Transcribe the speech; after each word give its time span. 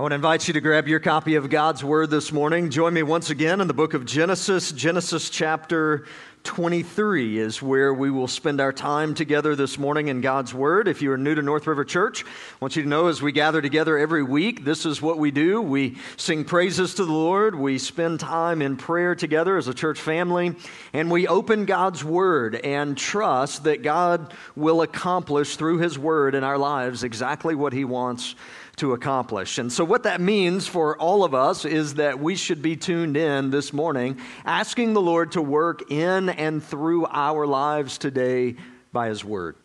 I 0.00 0.02
want 0.02 0.12
to 0.12 0.14
invite 0.14 0.48
you 0.48 0.54
to 0.54 0.62
grab 0.62 0.88
your 0.88 0.98
copy 0.98 1.34
of 1.34 1.50
God's 1.50 1.84
Word 1.84 2.08
this 2.08 2.32
morning. 2.32 2.70
Join 2.70 2.94
me 2.94 3.02
once 3.02 3.28
again 3.28 3.60
in 3.60 3.68
the 3.68 3.74
book 3.74 3.92
of 3.92 4.06
Genesis. 4.06 4.72
Genesis 4.72 5.28
chapter 5.28 6.06
23 6.44 7.38
is 7.38 7.60
where 7.60 7.92
we 7.92 8.10
will 8.10 8.26
spend 8.26 8.62
our 8.62 8.72
time 8.72 9.12
together 9.12 9.54
this 9.54 9.78
morning 9.78 10.08
in 10.08 10.22
God's 10.22 10.54
Word. 10.54 10.88
If 10.88 11.02
you 11.02 11.12
are 11.12 11.18
new 11.18 11.34
to 11.34 11.42
North 11.42 11.66
River 11.66 11.84
Church, 11.84 12.24
I 12.24 12.28
want 12.62 12.76
you 12.76 12.82
to 12.82 12.88
know 12.88 13.08
as 13.08 13.20
we 13.20 13.30
gather 13.30 13.60
together 13.60 13.98
every 13.98 14.22
week, 14.22 14.64
this 14.64 14.86
is 14.86 15.02
what 15.02 15.18
we 15.18 15.30
do. 15.30 15.60
We 15.60 15.98
sing 16.16 16.46
praises 16.46 16.94
to 16.94 17.04
the 17.04 17.12
Lord, 17.12 17.54
we 17.54 17.76
spend 17.76 18.20
time 18.20 18.62
in 18.62 18.78
prayer 18.78 19.14
together 19.14 19.58
as 19.58 19.68
a 19.68 19.74
church 19.74 20.00
family, 20.00 20.56
and 20.94 21.10
we 21.10 21.28
open 21.28 21.66
God's 21.66 22.02
Word 22.02 22.54
and 22.54 22.96
trust 22.96 23.64
that 23.64 23.82
God 23.82 24.32
will 24.56 24.80
accomplish 24.80 25.56
through 25.56 25.76
His 25.76 25.98
Word 25.98 26.34
in 26.34 26.42
our 26.42 26.56
lives 26.56 27.04
exactly 27.04 27.54
what 27.54 27.74
He 27.74 27.84
wants 27.84 28.34
to 28.80 28.94
accomplish. 28.94 29.58
And 29.58 29.70
so, 29.70 29.84
what 29.84 30.04
that 30.04 30.20
means 30.20 30.66
for 30.66 30.96
all 30.96 31.22
of 31.22 31.34
us 31.34 31.64
is 31.64 31.94
that 31.94 32.18
we 32.18 32.34
should 32.34 32.62
be 32.62 32.76
tuned 32.76 33.16
in 33.16 33.50
this 33.50 33.72
morning, 33.72 34.18
asking 34.44 34.94
the 34.94 35.02
Lord 35.02 35.32
to 35.32 35.42
work 35.42 35.90
in 35.90 36.30
and 36.30 36.64
through 36.64 37.06
our 37.06 37.46
lives 37.46 37.98
today 37.98 38.56
by 38.90 39.08
His 39.08 39.22
Word. 39.22 39.56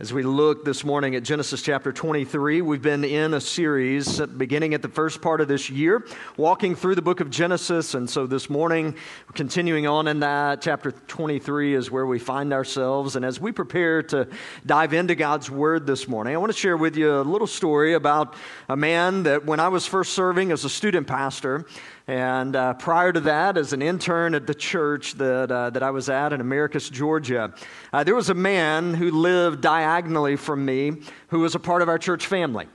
As 0.00 0.12
we 0.12 0.22
look 0.22 0.64
this 0.64 0.84
morning 0.84 1.16
at 1.16 1.24
Genesis 1.24 1.60
chapter 1.60 1.92
23, 1.92 2.62
we've 2.62 2.80
been 2.80 3.02
in 3.02 3.34
a 3.34 3.40
series 3.40 4.20
beginning 4.20 4.72
at 4.72 4.80
the 4.80 4.88
first 4.88 5.20
part 5.20 5.40
of 5.40 5.48
this 5.48 5.70
year, 5.70 6.06
walking 6.36 6.76
through 6.76 6.94
the 6.94 7.02
book 7.02 7.18
of 7.18 7.30
Genesis. 7.30 7.94
And 7.94 8.08
so 8.08 8.24
this 8.24 8.48
morning, 8.48 8.94
continuing 9.34 9.88
on 9.88 10.06
in 10.06 10.20
that, 10.20 10.62
chapter 10.62 10.92
23 10.92 11.74
is 11.74 11.90
where 11.90 12.06
we 12.06 12.20
find 12.20 12.52
ourselves. 12.52 13.16
And 13.16 13.24
as 13.24 13.40
we 13.40 13.50
prepare 13.50 14.04
to 14.04 14.28
dive 14.64 14.92
into 14.92 15.16
God's 15.16 15.50
word 15.50 15.84
this 15.84 16.06
morning, 16.06 16.32
I 16.32 16.36
want 16.36 16.52
to 16.52 16.58
share 16.58 16.76
with 16.76 16.96
you 16.96 17.16
a 17.16 17.22
little 17.22 17.48
story 17.48 17.94
about 17.94 18.34
a 18.68 18.76
man 18.76 19.24
that 19.24 19.46
when 19.46 19.58
I 19.58 19.66
was 19.66 19.84
first 19.84 20.12
serving 20.12 20.52
as 20.52 20.64
a 20.64 20.70
student 20.70 21.08
pastor, 21.08 21.66
and 22.08 22.56
uh, 22.56 22.72
prior 22.72 23.12
to 23.12 23.20
that, 23.20 23.58
as 23.58 23.74
an 23.74 23.82
intern 23.82 24.34
at 24.34 24.46
the 24.46 24.54
church 24.54 25.12
that, 25.14 25.52
uh, 25.52 25.68
that 25.68 25.82
I 25.82 25.90
was 25.90 26.08
at 26.08 26.32
in 26.32 26.40
Americus, 26.40 26.88
Georgia, 26.88 27.52
uh, 27.92 28.02
there 28.02 28.14
was 28.14 28.30
a 28.30 28.34
man 28.34 28.94
who 28.94 29.10
lived 29.10 29.60
diagonally 29.60 30.36
from 30.36 30.64
me 30.64 31.02
who 31.28 31.40
was 31.40 31.54
a 31.54 31.58
part 31.58 31.82
of 31.82 31.90
our 31.90 31.98
church 31.98 32.26
family. 32.26 32.66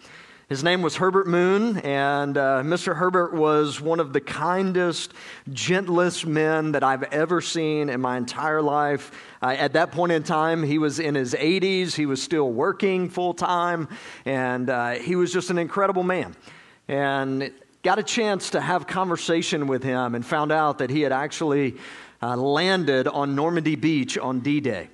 His 0.49 0.63
name 0.63 0.83
was 0.83 0.97
Herbert 0.97 1.25
Moon, 1.25 1.79
and 1.79 2.37
uh, 2.37 2.61
Mr. 2.63 2.95
Herbert 2.95 3.33
was 3.33 3.81
one 3.81 3.99
of 3.99 4.13
the 4.13 4.21
kindest, 4.21 5.13
gentlest 5.51 6.27
men 6.27 6.73
that 6.73 6.83
I've 6.83 7.01
ever 7.03 7.41
seen 7.41 7.89
in 7.89 8.01
my 8.01 8.17
entire 8.17 8.61
life. 8.61 9.11
Uh, 9.41 9.55
at 9.57 9.73
that 9.73 9.91
point 9.91 10.11
in 10.11 10.21
time, 10.21 10.61
he 10.61 10.77
was 10.77 10.99
in 10.99 11.15
his 11.15 11.33
80s, 11.33 11.95
he 11.95 12.05
was 12.05 12.21
still 12.21 12.51
working 12.51 13.09
full 13.09 13.33
time, 13.33 13.89
and 14.25 14.69
uh, 14.69 14.91
he 14.91 15.15
was 15.15 15.33
just 15.33 15.49
an 15.49 15.57
incredible 15.57 16.03
man. 16.03 16.35
And 16.87 17.51
got 17.83 17.99
a 17.99 18.03
chance 18.03 18.51
to 18.51 18.61
have 18.61 18.87
conversation 18.87 19.67
with 19.67 19.83
him 19.83 20.15
and 20.15 20.25
found 20.25 20.53
out 20.53 20.77
that 20.77 20.89
he 20.89 21.01
had 21.01 21.11
actually 21.11 21.75
uh, 22.21 22.37
landed 22.37 23.09
on 23.09 23.35
Normandy 23.35 23.75
Beach 23.75 24.17
on 24.17 24.39
D 24.39 24.61
Day. 24.61 24.89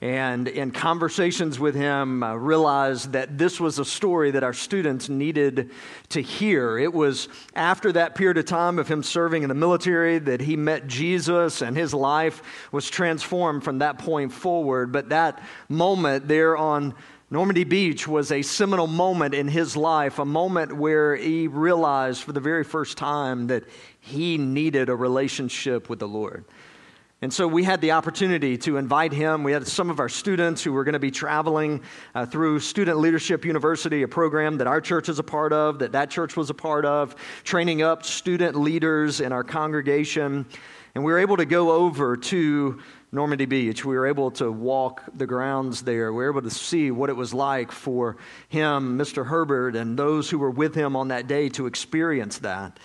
And 0.00 0.46
in 0.46 0.70
conversations 0.70 1.58
with 1.58 1.74
him, 1.74 2.22
uh, 2.22 2.36
realized 2.36 3.10
that 3.14 3.36
this 3.36 3.58
was 3.58 3.80
a 3.80 3.84
story 3.84 4.30
that 4.30 4.44
our 4.44 4.52
students 4.52 5.08
needed 5.08 5.72
to 6.10 6.22
hear. 6.22 6.78
It 6.78 6.94
was 6.94 7.28
after 7.56 7.90
that 7.90 8.14
period 8.14 8.38
of 8.38 8.44
time 8.44 8.78
of 8.78 8.86
him 8.86 9.02
serving 9.02 9.42
in 9.42 9.48
the 9.48 9.56
military 9.56 10.20
that 10.20 10.40
he 10.40 10.54
met 10.54 10.86
Jesus 10.86 11.62
and 11.62 11.76
his 11.76 11.92
life 11.92 12.42
was 12.70 12.88
transformed 12.88 13.64
from 13.64 13.80
that 13.80 13.98
point 13.98 14.32
forward. 14.32 14.92
But 14.92 15.08
that 15.08 15.42
moment 15.68 16.28
there 16.28 16.56
on 16.56 16.94
Normandy 17.30 17.64
Beach 17.64 18.08
was 18.08 18.32
a 18.32 18.40
seminal 18.40 18.86
moment 18.86 19.34
in 19.34 19.48
his 19.48 19.76
life, 19.76 20.18
a 20.18 20.24
moment 20.24 20.74
where 20.74 21.14
he 21.14 21.46
realized 21.46 22.22
for 22.22 22.32
the 22.32 22.40
very 22.40 22.64
first 22.64 22.96
time 22.96 23.48
that 23.48 23.64
he 24.00 24.38
needed 24.38 24.88
a 24.88 24.96
relationship 24.96 25.90
with 25.90 25.98
the 25.98 26.08
Lord. 26.08 26.46
And 27.20 27.30
so 27.30 27.46
we 27.46 27.64
had 27.64 27.82
the 27.82 27.90
opportunity 27.90 28.56
to 28.58 28.78
invite 28.78 29.12
him. 29.12 29.42
We 29.42 29.52
had 29.52 29.66
some 29.66 29.90
of 29.90 30.00
our 30.00 30.08
students 30.08 30.62
who 30.62 30.72
were 30.72 30.84
going 30.84 30.94
to 30.94 30.98
be 30.98 31.10
traveling 31.10 31.82
uh, 32.14 32.24
through 32.24 32.60
Student 32.60 32.98
Leadership 32.98 33.44
University, 33.44 34.04
a 34.04 34.08
program 34.08 34.56
that 34.56 34.66
our 34.66 34.80
church 34.80 35.10
is 35.10 35.18
a 35.18 35.22
part 35.24 35.52
of, 35.52 35.80
that 35.80 35.92
that 35.92 36.08
church 36.08 36.34
was 36.34 36.48
a 36.48 36.54
part 36.54 36.86
of, 36.86 37.14
training 37.44 37.82
up 37.82 38.06
student 38.06 38.56
leaders 38.56 39.20
in 39.20 39.32
our 39.32 39.44
congregation. 39.44 40.46
And 40.94 41.04
we 41.04 41.12
were 41.12 41.18
able 41.18 41.36
to 41.36 41.44
go 41.44 41.72
over 41.72 42.16
to 42.16 42.80
Normandy 43.10 43.46
Beach. 43.46 43.84
We 43.84 43.96
were 43.96 44.06
able 44.06 44.30
to 44.32 44.52
walk 44.52 45.02
the 45.14 45.26
grounds 45.26 45.82
there. 45.82 46.12
We 46.12 46.24
were 46.24 46.30
able 46.30 46.42
to 46.42 46.50
see 46.50 46.90
what 46.90 47.08
it 47.08 47.16
was 47.16 47.32
like 47.32 47.72
for 47.72 48.18
him, 48.48 48.98
Mr. 48.98 49.26
Herbert, 49.26 49.76
and 49.76 49.98
those 49.98 50.28
who 50.28 50.38
were 50.38 50.50
with 50.50 50.74
him 50.74 50.94
on 50.94 51.08
that 51.08 51.26
day 51.26 51.48
to 51.50 51.66
experience 51.66 52.38
that. 52.38 52.78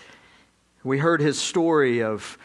We 0.82 0.98
heard 0.98 1.20
his 1.20 1.38
story 1.38 2.02
of 2.02 2.38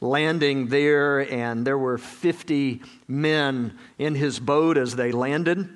landing 0.00 0.68
there, 0.68 1.20
and 1.32 1.66
there 1.66 1.78
were 1.78 1.98
50 1.98 2.82
men 3.08 3.76
in 3.98 4.14
his 4.14 4.38
boat 4.38 4.76
as 4.76 4.94
they 4.94 5.10
landed. 5.10 5.68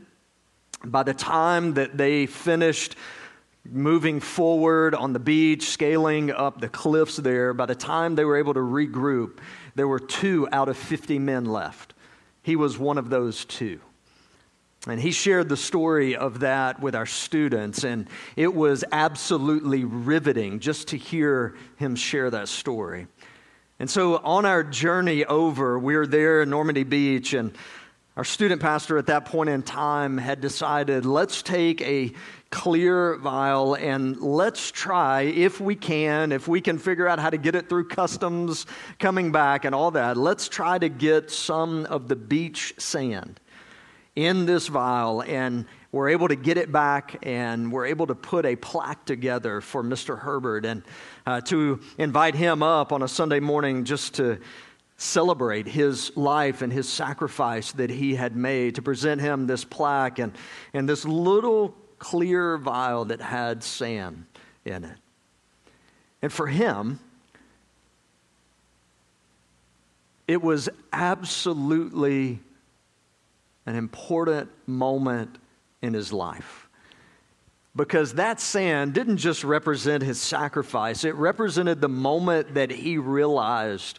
By 0.84 1.02
the 1.02 1.14
time 1.14 1.74
that 1.74 1.96
they 1.96 2.26
finished 2.26 2.94
moving 3.64 4.20
forward 4.20 4.94
on 4.94 5.12
the 5.12 5.18
beach, 5.18 5.68
scaling 5.68 6.30
up 6.30 6.60
the 6.60 6.68
cliffs 6.68 7.16
there, 7.16 7.52
by 7.52 7.66
the 7.66 7.74
time 7.74 8.14
they 8.14 8.24
were 8.24 8.36
able 8.36 8.54
to 8.54 8.60
regroup, 8.60 9.38
there 9.74 9.88
were 9.88 10.00
two 10.00 10.48
out 10.52 10.68
of 10.68 10.76
50 10.76 11.18
men 11.18 11.44
left. 11.44 11.94
He 12.42 12.56
was 12.56 12.78
one 12.78 12.98
of 12.98 13.10
those 13.10 13.44
two. 13.44 13.80
And 14.86 14.98
he 14.98 15.12
shared 15.12 15.50
the 15.50 15.58
story 15.58 16.16
of 16.16 16.40
that 16.40 16.80
with 16.80 16.94
our 16.94 17.04
students, 17.04 17.84
and 17.84 18.08
it 18.34 18.54
was 18.54 18.82
absolutely 18.92 19.84
riveting 19.84 20.60
just 20.60 20.88
to 20.88 20.96
hear 20.96 21.54
him 21.76 21.94
share 21.96 22.30
that 22.30 22.48
story. 22.48 23.06
And 23.78 23.90
so 23.90 24.16
on 24.18 24.46
our 24.46 24.62
journey 24.62 25.24
over, 25.26 25.78
we 25.78 25.96
were 25.96 26.06
there 26.06 26.42
in 26.42 26.50
Normandy 26.50 26.84
Beach, 26.84 27.34
and 27.34 27.52
our 28.16 28.24
student 28.24 28.60
pastor 28.60 28.98
at 28.98 29.06
that 29.06 29.24
point 29.24 29.50
in 29.50 29.62
time 29.62 30.18
had 30.18 30.40
decided 30.40 31.06
let's 31.06 31.42
take 31.42 31.80
a 31.82 32.12
clear 32.50 33.16
vial 33.18 33.74
and 33.74 34.20
let's 34.20 34.72
try, 34.72 35.22
if 35.22 35.60
we 35.60 35.76
can, 35.76 36.32
if 36.32 36.48
we 36.48 36.60
can 36.60 36.76
figure 36.76 37.06
out 37.06 37.20
how 37.20 37.30
to 37.30 37.38
get 37.38 37.54
it 37.54 37.68
through 37.68 37.86
customs 37.86 38.66
coming 38.98 39.30
back 39.30 39.64
and 39.64 39.74
all 39.74 39.92
that, 39.92 40.16
let's 40.16 40.48
try 40.48 40.76
to 40.76 40.88
get 40.88 41.30
some 41.30 41.86
of 41.86 42.08
the 42.08 42.16
beach 42.16 42.74
sand 42.78 43.38
in 44.16 44.44
this 44.44 44.66
vial 44.66 45.22
and 45.22 45.64
we're 45.92 46.08
able 46.08 46.28
to 46.28 46.36
get 46.36 46.56
it 46.56 46.70
back 46.72 47.16
and 47.22 47.70
we're 47.70 47.86
able 47.86 48.06
to 48.08 48.14
put 48.14 48.44
a 48.44 48.56
plaque 48.56 49.04
together 49.04 49.60
for 49.60 49.84
Mr. 49.84 50.18
Herbert 50.18 50.64
and 50.64 50.82
uh, 51.26 51.40
to 51.42 51.80
invite 51.96 52.34
him 52.34 52.62
up 52.62 52.92
on 52.92 53.02
a 53.02 53.08
Sunday 53.08 53.40
morning 53.40 53.84
just 53.84 54.14
to 54.14 54.40
celebrate 55.00 55.66
his 55.66 56.14
life 56.14 56.60
and 56.60 56.70
his 56.70 56.86
sacrifice 56.86 57.72
that 57.72 57.88
he 57.88 58.14
had 58.14 58.36
made, 58.36 58.74
to 58.74 58.82
present 58.82 59.18
him 59.18 59.46
this 59.46 59.64
plaque 59.64 60.18
and, 60.18 60.34
and 60.74 60.86
this 60.86 61.06
little 61.06 61.74
clear 61.98 62.58
vial 62.58 63.06
that 63.06 63.22
had 63.22 63.64
sand 63.64 64.26
in 64.66 64.84
it. 64.84 64.96
And 66.20 66.30
for 66.30 66.46
him, 66.46 67.00
it 70.28 70.42
was 70.42 70.68
absolutely 70.92 72.38
an 73.64 73.76
important 73.76 74.50
moment 74.66 75.38
in 75.80 75.94
his 75.94 76.12
life. 76.12 76.68
Because 77.74 78.14
that 78.14 78.38
sand 78.38 78.92
didn't 78.92 79.16
just 79.16 79.44
represent 79.44 80.02
his 80.02 80.20
sacrifice, 80.20 81.04
it 81.04 81.14
represented 81.14 81.80
the 81.80 81.88
moment 81.88 82.52
that 82.52 82.70
he 82.70 82.98
realized 82.98 83.98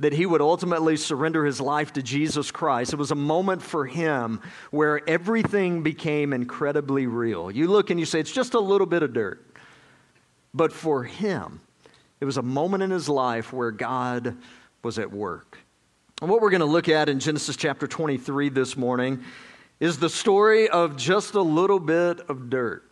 that 0.00 0.12
he 0.12 0.26
would 0.26 0.40
ultimately 0.40 0.96
surrender 0.96 1.44
his 1.44 1.60
life 1.60 1.92
to 1.94 2.02
Jesus 2.02 2.50
Christ. 2.50 2.92
It 2.92 2.96
was 2.96 3.10
a 3.10 3.16
moment 3.16 3.62
for 3.62 3.84
him 3.84 4.40
where 4.70 5.08
everything 5.08 5.82
became 5.82 6.32
incredibly 6.32 7.06
real. 7.06 7.50
You 7.50 7.68
look 7.68 7.90
and 7.90 7.98
you 7.98 8.06
say, 8.06 8.20
it's 8.20 8.32
just 8.32 8.54
a 8.54 8.60
little 8.60 8.86
bit 8.86 9.02
of 9.02 9.12
dirt. 9.12 9.44
But 10.54 10.72
for 10.72 11.02
him, 11.04 11.60
it 12.20 12.24
was 12.24 12.36
a 12.36 12.42
moment 12.42 12.82
in 12.82 12.90
his 12.90 13.08
life 13.08 13.52
where 13.52 13.70
God 13.70 14.36
was 14.82 14.98
at 14.98 15.12
work. 15.12 15.58
And 16.20 16.30
what 16.30 16.40
we're 16.40 16.50
going 16.50 16.60
to 16.60 16.66
look 16.66 16.88
at 16.88 17.08
in 17.08 17.20
Genesis 17.20 17.56
chapter 17.56 17.86
23 17.86 18.48
this 18.48 18.76
morning 18.76 19.22
is 19.80 19.98
the 19.98 20.08
story 20.08 20.68
of 20.68 20.96
just 20.96 21.34
a 21.34 21.42
little 21.42 21.78
bit 21.78 22.20
of 22.28 22.50
dirt. 22.50 22.87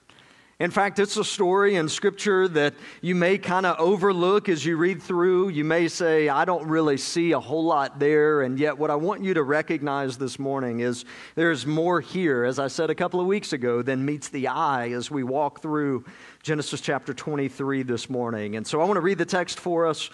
In 0.59 0.71
fact, 0.71 0.99
it's 0.99 1.19
a 1.19 1.25
story 1.25 1.75
in 1.75 1.87
Scripture 1.87 2.49
that 2.49 2.73
you 3.03 3.15
may 3.15 3.37
kind 3.37 3.67
of 3.67 3.79
overlook 3.79 4.49
as 4.49 4.65
you 4.65 4.79
read 4.79 5.03
through. 5.03 5.51
You 5.51 5.65
may 5.65 5.87
say, 5.87 6.31
I 6.31 6.47
don't 6.47 6.67
really 6.67 6.97
see 6.97 7.33
a 7.33 7.41
whole 7.41 7.65
lot 7.65 7.99
there. 7.99 8.41
And 8.41 8.59
yet, 8.59 8.79
what 8.79 8.91
I 8.91 8.95
want 8.95 9.23
you 9.23 9.35
to 9.35 9.43
recognize 9.43 10.17
this 10.17 10.39
morning 10.39 10.81
is 10.81 11.05
there's 11.35 11.67
more 11.67 12.01
here, 12.01 12.45
as 12.45 12.59
I 12.59 12.69
said 12.69 12.89
a 12.89 12.95
couple 12.95 13.21
of 13.21 13.27
weeks 13.27 13.53
ago, 13.53 13.83
than 13.83 14.07
meets 14.07 14.31
the 14.31 14.49
eye 14.49 14.93
as 14.93 15.11
we 15.11 15.23
walk 15.23 15.61
through 15.61 16.07
Genesis 16.43 16.81
chapter 16.81 17.13
23 17.13 17.83
this 17.83 18.09
morning. 18.09 18.57
And 18.57 18.67
so 18.67 18.81
I 18.81 18.85
want 18.85 18.97
to 18.97 19.03
read 19.03 19.19
the 19.19 19.27
text 19.27 19.61
for 19.61 19.87
us. 19.87 20.09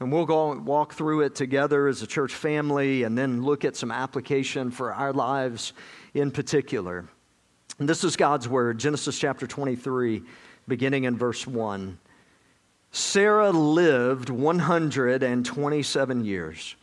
And 0.00 0.10
we'll 0.10 0.26
go 0.26 0.52
walk 0.58 0.94
through 0.94 1.20
it 1.20 1.36
together 1.36 1.86
as 1.86 2.02
a 2.02 2.08
church 2.08 2.34
family 2.34 3.04
and 3.04 3.16
then 3.16 3.44
look 3.44 3.64
at 3.64 3.76
some 3.76 3.92
application 3.92 4.72
for 4.72 4.92
our 4.92 5.12
lives 5.12 5.72
in 6.12 6.32
particular. 6.32 7.08
And 7.78 7.86
this 7.86 8.04
is 8.04 8.16
God's 8.16 8.48
word, 8.48 8.78
Genesis 8.78 9.18
chapter 9.18 9.46
23, 9.46 10.22
beginning 10.66 11.04
in 11.04 11.18
verse 11.18 11.46
1. 11.46 11.98
Sarah 12.90 13.50
lived 13.50 14.30
127 14.30 16.24
years. 16.24 16.76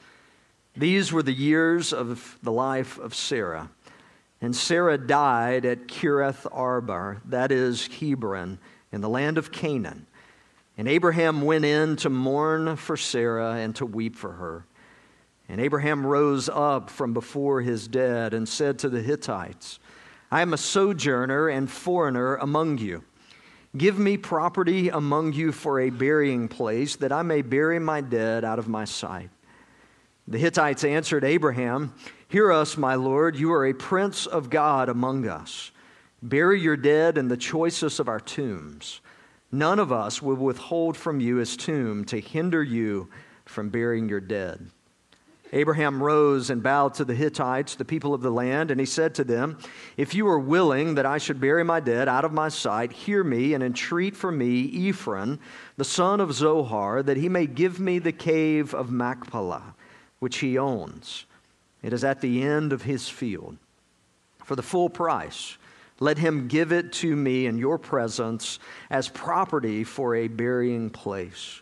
These 0.75 1.11
were 1.11 1.23
the 1.23 1.33
years 1.33 1.93
of 1.93 2.37
the 2.43 2.51
life 2.51 2.99
of 2.99 3.15
Sarah. 3.15 3.71
And 4.39 4.55
Sarah 4.55 4.99
died 4.99 5.65
at 5.65 5.87
Kiriath 5.87 6.45
Arba, 6.51 7.21
that 7.25 7.51
is 7.51 7.87
Hebron, 7.87 8.59
in 8.91 9.01
the 9.01 9.09
land 9.09 9.39
of 9.39 9.51
Canaan. 9.51 10.05
And 10.77 10.87
Abraham 10.87 11.41
went 11.41 11.65
in 11.65 11.95
to 11.97 12.09
mourn 12.11 12.75
for 12.75 12.97
Sarah 12.97 13.53
and 13.53 13.75
to 13.77 13.85
weep 13.87 14.15
for 14.15 14.33
her. 14.33 14.65
And 15.49 15.59
Abraham 15.59 16.05
rose 16.05 16.49
up 16.49 16.91
from 16.91 17.13
before 17.13 17.61
his 17.61 17.87
dead 17.87 18.35
and 18.35 18.47
said 18.47 18.77
to 18.79 18.89
the 18.89 19.01
Hittites, 19.01 19.79
I 20.33 20.41
am 20.41 20.51
a 20.51 20.57
sojourner 20.57 21.47
and 21.47 21.69
foreigner 21.69 22.37
among 22.37 22.79
you. 22.79 23.03
Give 23.77 23.99
me 23.99 24.17
property 24.17 24.89
among 24.89 25.33
you 25.33 25.51
for 25.51 25.79
a 25.79 25.91
burying 25.91 26.47
place, 26.47 26.95
that 26.95 27.11
I 27.11 27.21
may 27.21 27.43
bury 27.43 27.77
my 27.77 28.01
dead 28.01 28.43
out 28.43 28.57
of 28.57 28.67
my 28.67 28.85
sight. 28.85 29.29
The 30.27 30.39
Hittites 30.39 30.83
answered 30.83 31.23
Abraham, 31.23 31.93
Hear 32.27 32.51
us, 32.51 32.77
my 32.77 32.95
Lord, 32.95 33.35
you 33.35 33.53
are 33.53 33.67
a 33.67 33.75
prince 33.75 34.25
of 34.25 34.49
God 34.49 34.89
among 34.89 35.27
us. 35.27 35.69
Bury 36.23 36.59
your 36.59 36.77
dead 36.77 37.19
in 37.19 37.27
the 37.27 37.37
choicest 37.37 37.99
of 37.99 38.07
our 38.07 38.19
tombs. 38.19 39.01
None 39.51 39.77
of 39.77 39.91
us 39.91 40.19
will 40.19 40.33
withhold 40.33 40.97
from 40.97 41.19
you 41.19 41.35
his 41.35 41.55
tomb 41.55 42.05
to 42.05 42.19
hinder 42.19 42.63
you 42.63 43.07
from 43.45 43.69
burying 43.69 44.09
your 44.09 44.19
dead. 44.19 44.71
Abraham 45.53 46.01
rose 46.01 46.49
and 46.49 46.63
bowed 46.63 46.95
to 46.95 47.05
the 47.05 47.13
Hittites, 47.13 47.75
the 47.75 47.85
people 47.85 48.15
of 48.15 48.21
the 48.21 48.31
land, 48.31 48.71
and 48.71 48.79
he 48.79 48.87
said 48.87 49.13
to 49.15 49.23
them, 49.23 49.59
If 49.97 50.15
you 50.15 50.27
are 50.27 50.39
willing 50.39 50.95
that 50.95 51.05
I 51.05 51.19
should 51.19 51.39
bury 51.39 51.63
my 51.63 51.79
dead 51.79 52.09
out 52.09 52.25
of 52.25 52.33
my 52.33 52.49
sight, 52.49 52.91
hear 52.91 53.23
me 53.23 53.53
and 53.53 53.63
entreat 53.63 54.15
for 54.15 54.31
me 54.31 54.89
Ephron, 54.89 55.39
the 55.77 55.85
son 55.85 56.19
of 56.19 56.33
Zohar, 56.33 57.03
that 57.03 57.17
he 57.17 57.29
may 57.29 57.45
give 57.45 57.79
me 57.79 57.99
the 57.99 58.11
cave 58.11 58.73
of 58.73 58.91
Machpelah, 58.91 59.75
which 60.17 60.39
he 60.39 60.57
owns. 60.57 61.25
It 61.83 61.93
is 61.93 62.03
at 62.03 62.21
the 62.21 62.41
end 62.41 62.73
of 62.73 62.81
his 62.81 63.07
field. 63.07 63.57
For 64.43 64.55
the 64.55 64.63
full 64.63 64.89
price, 64.89 65.57
let 65.99 66.17
him 66.17 66.47
give 66.47 66.71
it 66.71 66.91
to 66.93 67.15
me 67.15 67.45
in 67.45 67.59
your 67.59 67.77
presence 67.77 68.57
as 68.89 69.07
property 69.07 69.83
for 69.83 70.15
a 70.15 70.27
burying 70.27 70.89
place. 70.89 71.61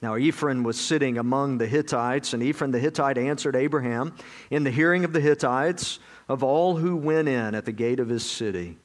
Now, 0.00 0.14
Ephron 0.14 0.62
was 0.62 0.78
sitting 0.78 1.18
among 1.18 1.58
the 1.58 1.66
Hittites, 1.66 2.32
and 2.32 2.42
Ephron 2.42 2.70
the 2.70 2.78
Hittite 2.78 3.18
answered 3.18 3.56
Abraham 3.56 4.14
in 4.50 4.62
the 4.62 4.70
hearing 4.70 5.04
of 5.04 5.12
the 5.12 5.20
Hittites 5.20 5.98
of 6.28 6.44
all 6.44 6.76
who 6.76 6.96
went 6.96 7.26
in 7.26 7.54
at 7.54 7.64
the 7.64 7.72
gate 7.72 7.98
of 7.98 8.08
his 8.08 8.28
city 8.28 8.78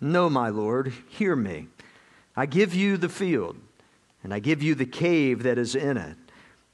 No, 0.00 0.28
my 0.28 0.48
Lord, 0.48 0.92
hear 1.08 1.36
me. 1.36 1.68
I 2.34 2.46
give 2.46 2.74
you 2.74 2.96
the 2.96 3.08
field, 3.08 3.56
and 4.24 4.34
I 4.34 4.38
give 4.38 4.62
you 4.62 4.74
the 4.74 4.86
cave 4.86 5.44
that 5.44 5.58
is 5.58 5.74
in 5.74 5.96
it. 5.96 6.16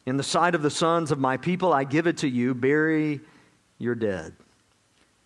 In 0.06 0.16
the 0.16 0.22
sight 0.22 0.54
of 0.54 0.62
the 0.62 0.70
sons 0.70 1.10
of 1.10 1.18
my 1.18 1.36
people, 1.36 1.72
I 1.72 1.84
give 1.84 2.06
it 2.06 2.18
to 2.18 2.28
you. 2.28 2.54
Bury 2.54 3.20
your 3.78 3.94
dead. 3.94 4.34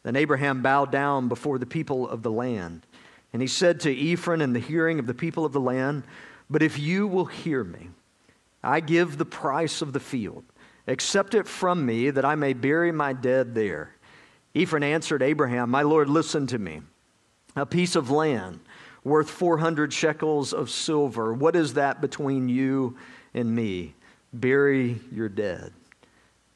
Then 0.03 0.17
Abraham 0.17 0.63
bowed 0.63 0.91
down 0.91 1.29
before 1.29 1.59
the 1.59 1.67
people 1.67 2.09
of 2.09 2.23
the 2.23 2.31
land, 2.31 2.87
and 3.33 3.43
he 3.43 3.49
said 3.49 3.81
to 3.81 4.13
Ephron 4.13 4.41
in 4.41 4.55
the 4.55 4.59
hearing 4.59 4.99
of 4.99 5.07
the 5.07 5.15
people 5.15 5.45
of 5.45 5.53
the 5.53 5.61
land, 5.61 6.05
But 6.49 6.63
if 6.63 6.79
you 6.79 7.07
will 7.07 7.27
hear 7.27 7.63
me, 7.63 7.91
I 8.63 8.81
give 8.81 9.17
the 9.17 9.25
price 9.25 9.83
of 9.83 9.93
the 9.93 10.01
field. 10.01 10.45
Accept 10.87 11.35
it 11.35 11.47
from 11.47 11.87
me 11.87 12.11
that 12.11 12.25
I 12.25 12.35
may 12.35 12.53
bury 12.53 12.93
my 12.93 13.13
dead 13.13 13.55
there. 13.55 13.95
Ephron 14.55 14.83
answered 14.83 15.23
Abraham, 15.23 15.71
My 15.71 15.83
Lord, 15.83 16.09
listen 16.09 16.47
to 16.49 16.59
me. 16.59 16.83
A 17.57 17.67
piece 17.67 17.97
of 17.97 18.11
land 18.11 18.61
worth 19.05 19.31
400 19.31 19.93
shekels 19.93 20.53
of 20.53 20.71
silver. 20.71 21.33
What 21.33 21.57
is 21.57 21.75
that 21.75 22.01
between 22.01 22.49
you 22.49 22.97
and 23.35 23.55
me? 23.55 23.95
Bury 24.33 25.01
your 25.13 25.29
dead. 25.29 25.73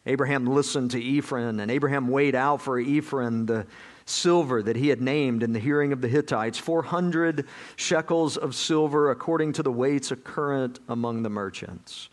Abraham 0.06 0.46
listened 0.46 0.90
to 0.90 1.18
Ephron, 1.18 1.60
and 1.60 1.70
Abraham 1.70 2.08
weighed 2.08 2.34
out 2.34 2.60
for 2.60 2.78
Ephron 2.78 3.46
the 3.46 3.66
silver 4.06 4.62
that 4.62 4.76
he 4.76 4.88
had 4.88 5.00
named 5.00 5.42
in 5.42 5.52
the 5.52 5.58
hearing 5.58 5.92
of 5.92 6.00
the 6.00 6.08
Hittites 6.08 6.58
400 6.58 7.46
shekels 7.76 8.36
of 8.36 8.54
silver 8.54 9.10
according 9.10 9.52
to 9.54 9.62
the 9.62 9.72
weights 9.72 10.12
current 10.24 10.80
among 10.88 11.22
the 11.22 11.30
merchants. 11.30 12.08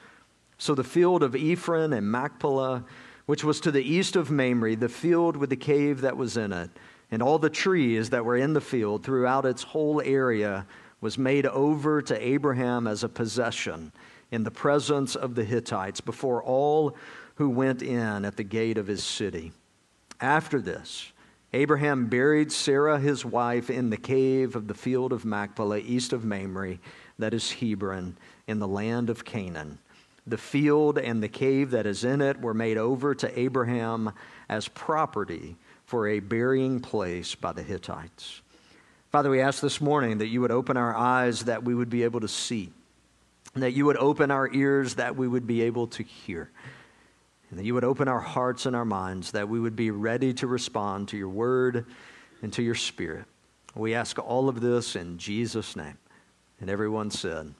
So 0.57 0.75
the 0.75 0.83
field 0.83 1.23
of 1.23 1.35
Ephron 1.35 1.93
and 1.93 2.09
Machpelah, 2.09 2.85
which 3.25 3.43
was 3.43 3.59
to 3.61 3.71
the 3.71 3.83
east 3.83 4.15
of 4.15 4.31
Mamre, 4.31 4.75
the 4.75 4.89
field 4.89 5.35
with 5.35 5.49
the 5.49 5.55
cave 5.55 6.01
that 6.01 6.17
was 6.17 6.37
in 6.37 6.53
it, 6.53 6.69
and 7.09 7.21
all 7.21 7.39
the 7.39 7.49
trees 7.49 8.09
that 8.11 8.23
were 8.23 8.37
in 8.37 8.53
the 8.53 8.61
field 8.61 9.03
throughout 9.03 9.45
its 9.45 9.63
whole 9.63 10.01
area, 10.01 10.65
was 11.01 11.17
made 11.17 11.47
over 11.47 12.01
to 12.01 12.25
Abraham 12.25 12.85
as 12.85 13.03
a 13.03 13.09
possession 13.09 13.91
in 14.29 14.43
the 14.43 14.51
presence 14.51 15.15
of 15.15 15.35
the 15.35 15.43
Hittites 15.43 15.99
before 15.99 16.43
all 16.43 16.95
who 17.35 17.49
went 17.49 17.81
in 17.81 18.23
at 18.23 18.37
the 18.37 18.43
gate 18.43 18.77
of 18.77 18.87
his 18.87 19.03
city. 19.03 19.51
After 20.19 20.61
this, 20.61 21.11
Abraham 21.53 22.05
buried 22.05 22.49
Sarah, 22.51 22.97
his 22.97 23.25
wife, 23.25 23.69
in 23.69 23.89
the 23.89 23.97
cave 23.97 24.55
of 24.55 24.67
the 24.67 24.73
field 24.73 25.11
of 25.11 25.25
Machpelah, 25.25 25.79
east 25.79 26.13
of 26.13 26.23
Mamre, 26.23 26.77
that 27.19 27.33
is 27.33 27.51
Hebron, 27.51 28.15
in 28.47 28.59
the 28.59 28.67
land 28.67 29.09
of 29.09 29.25
Canaan. 29.25 29.79
The 30.25 30.37
field 30.37 30.97
and 30.97 31.21
the 31.21 31.27
cave 31.27 31.71
that 31.71 31.85
is 31.85 32.05
in 32.05 32.21
it 32.21 32.39
were 32.39 32.53
made 32.53 32.77
over 32.77 33.13
to 33.15 33.39
Abraham 33.39 34.13
as 34.47 34.69
property 34.69 35.57
for 35.85 36.07
a 36.07 36.21
burying 36.21 36.79
place 36.79 37.35
by 37.35 37.51
the 37.51 37.63
Hittites. 37.63 38.41
Father, 39.11 39.29
we 39.29 39.41
ask 39.41 39.61
this 39.61 39.81
morning 39.81 40.19
that 40.19 40.27
you 40.27 40.39
would 40.39 40.51
open 40.51 40.77
our 40.77 40.95
eyes 40.95 41.43
that 41.45 41.65
we 41.65 41.75
would 41.75 41.89
be 41.89 42.03
able 42.03 42.21
to 42.21 42.29
see, 42.29 42.71
that 43.55 43.73
you 43.73 43.85
would 43.85 43.97
open 43.97 44.31
our 44.31 44.49
ears 44.53 44.95
that 44.95 45.17
we 45.17 45.27
would 45.27 45.45
be 45.45 45.63
able 45.63 45.87
to 45.87 46.03
hear 46.03 46.49
and 47.51 47.59
that 47.59 47.65
you 47.65 47.73
would 47.73 47.83
open 47.83 48.07
our 48.07 48.19
hearts 48.19 48.65
and 48.65 48.75
our 48.75 48.85
minds, 48.85 49.31
that 49.31 49.49
we 49.49 49.59
would 49.59 49.75
be 49.75 49.91
ready 49.91 50.33
to 50.35 50.47
respond 50.47 51.09
to 51.09 51.17
your 51.17 51.29
word 51.29 51.85
and 52.41 52.51
to 52.53 52.63
your 52.63 52.75
spirit. 52.75 53.25
We 53.75 53.93
ask 53.93 54.17
all 54.17 54.49
of 54.49 54.61
this 54.61 54.95
in 54.95 55.17
Jesus' 55.17 55.75
name. 55.75 55.97
And 56.61 56.69
everyone 56.69 57.11
said, 57.11 57.53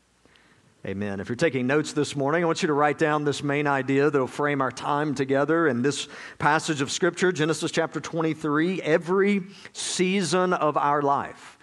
Amen. 0.86 1.20
If 1.20 1.30
you're 1.30 1.36
taking 1.36 1.68
notes 1.68 1.94
this 1.94 2.16
morning, 2.16 2.42
I 2.42 2.48
want 2.48 2.64
you 2.64 2.68
to 2.68 2.74
write 2.74 2.98
down 2.98 3.24
this 3.24 3.44
main 3.44 3.68
idea 3.68 4.10
that 4.10 4.18
will 4.18 4.26
frame 4.26 4.62
our 4.62 4.72
time 4.72 5.14
together 5.14 5.68
in 5.68 5.84
this 5.84 6.08
passage 6.40 6.82
of 6.82 6.90
Scripture, 6.90 7.32
Genesis 7.32 7.70
chapter 7.70 8.00
23. 8.00 8.82
Every 8.82 9.44
season 9.74 10.54
of 10.54 10.78
our 10.78 11.04
life 11.04 11.60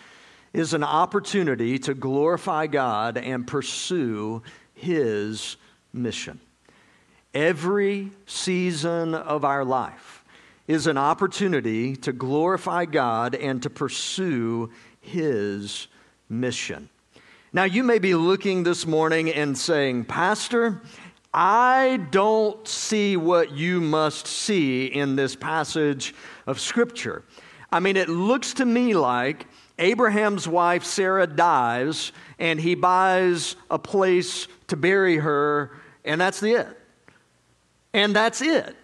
is 0.52 0.72
an 0.72 0.84
opportunity 0.84 1.80
to 1.80 1.94
glorify 1.94 2.68
God 2.68 3.16
and 3.16 3.44
pursue 3.44 4.42
His 4.74 5.56
mission. 5.92 6.38
Every 7.38 8.10
season 8.26 9.14
of 9.14 9.44
our 9.44 9.64
life 9.64 10.24
is 10.66 10.88
an 10.88 10.98
opportunity 10.98 11.94
to 11.94 12.12
glorify 12.12 12.84
God 12.84 13.36
and 13.36 13.62
to 13.62 13.70
pursue 13.70 14.72
His 15.00 15.86
mission. 16.28 16.88
Now, 17.52 17.62
you 17.62 17.84
may 17.84 18.00
be 18.00 18.16
looking 18.16 18.64
this 18.64 18.88
morning 18.88 19.30
and 19.30 19.56
saying, 19.56 20.06
Pastor, 20.06 20.82
I 21.32 22.00
don't 22.10 22.66
see 22.66 23.16
what 23.16 23.52
you 23.52 23.80
must 23.80 24.26
see 24.26 24.86
in 24.86 25.14
this 25.14 25.36
passage 25.36 26.16
of 26.44 26.58
Scripture. 26.58 27.22
I 27.70 27.78
mean, 27.78 27.96
it 27.96 28.08
looks 28.08 28.52
to 28.54 28.64
me 28.64 28.94
like 28.94 29.46
Abraham's 29.78 30.48
wife 30.48 30.82
Sarah 30.82 31.28
dies 31.28 32.10
and 32.40 32.58
he 32.58 32.74
buys 32.74 33.54
a 33.70 33.78
place 33.78 34.48
to 34.66 34.76
bury 34.76 35.18
her, 35.18 35.70
and 36.04 36.20
that's 36.20 36.40
the 36.40 36.54
it. 36.54 36.74
And 37.92 38.14
that's 38.14 38.42
it. 38.42 38.76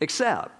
Except, 0.00 0.50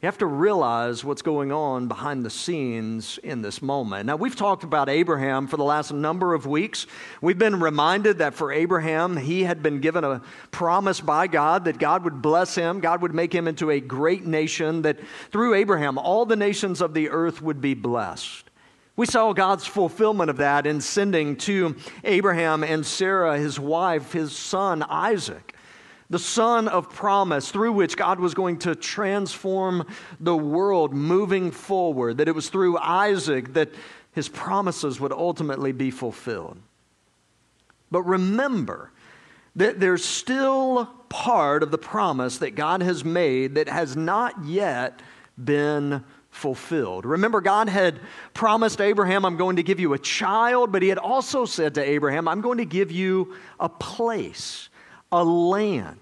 you 0.00 0.06
have 0.06 0.18
to 0.18 0.26
realize 0.26 1.04
what's 1.04 1.20
going 1.20 1.52
on 1.52 1.86
behind 1.86 2.24
the 2.24 2.30
scenes 2.30 3.18
in 3.22 3.42
this 3.42 3.60
moment. 3.60 4.06
Now, 4.06 4.16
we've 4.16 4.34
talked 4.34 4.64
about 4.64 4.88
Abraham 4.88 5.46
for 5.46 5.58
the 5.58 5.64
last 5.64 5.92
number 5.92 6.32
of 6.32 6.46
weeks. 6.46 6.86
We've 7.20 7.38
been 7.38 7.60
reminded 7.60 8.18
that 8.18 8.32
for 8.32 8.50
Abraham, 8.50 9.18
he 9.18 9.42
had 9.42 9.62
been 9.62 9.80
given 9.80 10.04
a 10.04 10.22
promise 10.52 11.00
by 11.00 11.26
God 11.26 11.66
that 11.66 11.78
God 11.78 12.04
would 12.04 12.22
bless 12.22 12.54
him, 12.54 12.80
God 12.80 13.02
would 13.02 13.14
make 13.14 13.34
him 13.34 13.46
into 13.46 13.70
a 13.70 13.78
great 13.78 14.24
nation, 14.24 14.80
that 14.82 14.98
through 15.32 15.52
Abraham, 15.54 15.98
all 15.98 16.24
the 16.24 16.34
nations 16.34 16.80
of 16.80 16.94
the 16.94 17.10
earth 17.10 17.42
would 17.42 17.60
be 17.60 17.74
blessed. 17.74 18.44
We 18.96 19.04
saw 19.04 19.34
God's 19.34 19.66
fulfillment 19.66 20.30
of 20.30 20.38
that 20.38 20.66
in 20.66 20.80
sending 20.80 21.36
to 21.36 21.76
Abraham 22.04 22.64
and 22.64 22.86
Sarah, 22.86 23.38
his 23.38 23.60
wife, 23.60 24.12
his 24.12 24.32
son 24.32 24.82
Isaac 24.82 25.49
the 26.10 26.18
son 26.18 26.68
of 26.68 26.90
promise 26.90 27.50
through 27.50 27.72
which 27.72 27.96
God 27.96 28.20
was 28.20 28.34
going 28.34 28.58
to 28.60 28.74
transform 28.74 29.86
the 30.18 30.36
world 30.36 30.92
moving 30.92 31.50
forward, 31.50 32.18
that 32.18 32.28
it 32.28 32.34
was 32.34 32.50
through 32.50 32.76
Isaac 32.78 33.54
that 33.54 33.70
his 34.12 34.28
promises 34.28 35.00
would 35.00 35.12
ultimately 35.12 35.72
be 35.72 35.90
fulfilled. 35.90 36.58
But 37.90 38.02
remember 38.02 38.90
that 39.56 39.80
there's 39.80 40.04
still 40.04 40.86
part 41.08 41.62
of 41.62 41.70
the 41.70 41.78
promise 41.78 42.38
that 42.38 42.52
God 42.56 42.82
has 42.82 43.04
made 43.04 43.54
that 43.54 43.68
has 43.68 43.96
not 43.96 44.44
yet 44.44 45.00
been 45.42 46.04
fulfilled. 46.30 47.04
Remember, 47.04 47.40
God 47.40 47.68
had 47.68 48.00
promised 48.34 48.80
Abraham, 48.80 49.24
I'm 49.24 49.36
going 49.36 49.56
to 49.56 49.62
give 49.62 49.80
you 49.80 49.92
a 49.92 49.98
child, 49.98 50.72
but 50.72 50.82
he 50.82 50.88
had 50.88 50.98
also 50.98 51.44
said 51.44 51.74
to 51.74 51.82
Abraham, 51.82 52.28
I'm 52.28 52.40
going 52.40 52.58
to 52.58 52.64
give 52.64 52.90
you 52.90 53.34
a 53.58 53.68
place, 53.68 54.68
a 55.12 55.24
land, 55.24 55.98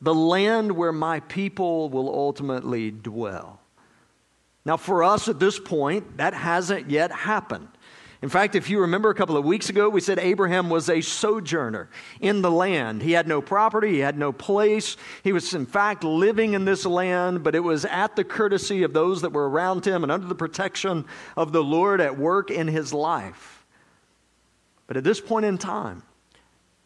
the 0.00 0.14
land 0.14 0.72
where 0.72 0.92
my 0.92 1.20
people 1.20 1.88
will 1.88 2.08
ultimately 2.08 2.90
dwell. 2.90 3.60
Now, 4.64 4.76
for 4.76 5.04
us 5.04 5.28
at 5.28 5.38
this 5.38 5.58
point, 5.58 6.16
that 6.16 6.32
hasn't 6.34 6.90
yet 6.90 7.12
happened. 7.12 7.68
In 8.22 8.30
fact, 8.30 8.54
if 8.54 8.70
you 8.70 8.80
remember 8.80 9.10
a 9.10 9.14
couple 9.14 9.36
of 9.36 9.44
weeks 9.44 9.68
ago, 9.68 9.90
we 9.90 10.00
said 10.00 10.18
Abraham 10.18 10.70
was 10.70 10.88
a 10.88 11.02
sojourner 11.02 11.90
in 12.20 12.40
the 12.40 12.50
land. 12.50 13.02
He 13.02 13.12
had 13.12 13.28
no 13.28 13.42
property, 13.42 13.92
he 13.92 13.98
had 13.98 14.16
no 14.16 14.32
place. 14.32 14.96
He 15.22 15.34
was, 15.34 15.52
in 15.52 15.66
fact, 15.66 16.04
living 16.04 16.54
in 16.54 16.64
this 16.64 16.86
land, 16.86 17.44
but 17.44 17.54
it 17.54 17.60
was 17.60 17.84
at 17.84 18.16
the 18.16 18.24
courtesy 18.24 18.82
of 18.82 18.94
those 18.94 19.20
that 19.20 19.34
were 19.34 19.50
around 19.50 19.86
him 19.86 20.02
and 20.02 20.10
under 20.10 20.26
the 20.26 20.34
protection 20.34 21.04
of 21.36 21.52
the 21.52 21.62
Lord 21.62 22.00
at 22.00 22.16
work 22.16 22.50
in 22.50 22.66
his 22.66 22.94
life. 22.94 23.66
But 24.86 24.96
at 24.96 25.04
this 25.04 25.20
point 25.20 25.44
in 25.44 25.58
time, 25.58 26.02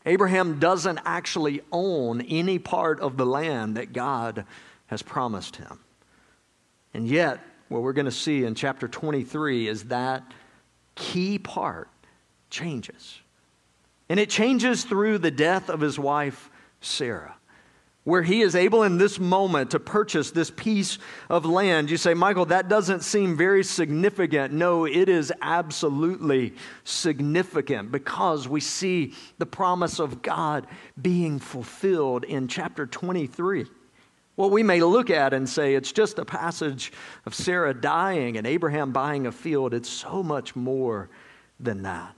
Abraham 0.09 0.59
doesn't 0.59 1.01
actually 1.05 1.61
own 1.71 2.23
any 2.23 2.59
part 2.59 2.99
of 3.01 3.19
the 3.19 3.27
land 3.27 3.77
that 3.77 3.93
God 3.93 4.47
has 4.87 5.03
promised 5.03 5.57
him. 5.57 5.81
And 6.95 7.07
yet, 7.07 7.41
what 7.69 7.83
we're 7.83 7.93
going 7.93 8.07
to 8.07 8.11
see 8.11 8.45
in 8.45 8.55
chapter 8.55 8.89
23 8.89 9.69
is 9.69 9.85
that 9.85 10.25
key 10.95 11.39
part 11.39 11.89
changes. 12.49 13.21
And 14.09 14.19
it 14.19 14.31
changes 14.31 14.83
through 14.83 15.19
the 15.19 15.31
death 15.31 15.69
of 15.69 15.81
his 15.81 15.99
wife, 15.99 16.49
Sarah, 16.81 17.37
where 18.09 18.23
he 18.23 18.41
is 18.41 18.55
able 18.55 18.85
in 18.85 18.97
this 18.97 19.21
moment 19.21 19.71
to 19.73 19.79
purchase 19.79 20.31
this 20.31 20.51
piece 20.51 20.99
of 21.29 21.45
land. 21.45 21.91
You 21.91 21.99
say, 21.99 22.15
Michael, 22.15 22.47
that 22.47 22.67
doesn't 22.67 23.03
seem 23.03 23.37
very 23.37 23.63
significant. 23.63 24.55
No, 24.55 24.87
it 24.87 25.11
is 25.11 25.31
absolutely 25.43 26.55
significant 26.85 27.93
because 27.93 28.49
we 28.49 28.61
see 28.61 29.13
the 29.37 29.45
promise 29.45 29.99
of 29.99 30.23
God 30.23 30.67
being 31.01 31.39
fulfilled 31.39 32.25
in 32.25 32.49
chapter 32.49 32.87
23. 32.87 33.67
What 34.37 34.53
we 34.53 34.63
may 34.63 34.81
look 34.81 35.11
at 35.11 35.35
and 35.35 35.47
say 35.47 35.75
it's 35.75 35.93
just 35.93 36.19
a 36.19 36.25
passage 36.25 36.93
of 37.27 37.35
Sarah 37.35 37.75
dying 37.75 38.39
and 38.39 38.47
Abraham 38.47 38.91
buying 38.91 39.27
a 39.27 39.33
field. 39.33 39.75
It's 39.75 39.91
so 39.91 40.23
much 40.23 40.57
more 40.57 41.11
than 41.61 41.83
that. 41.83 42.15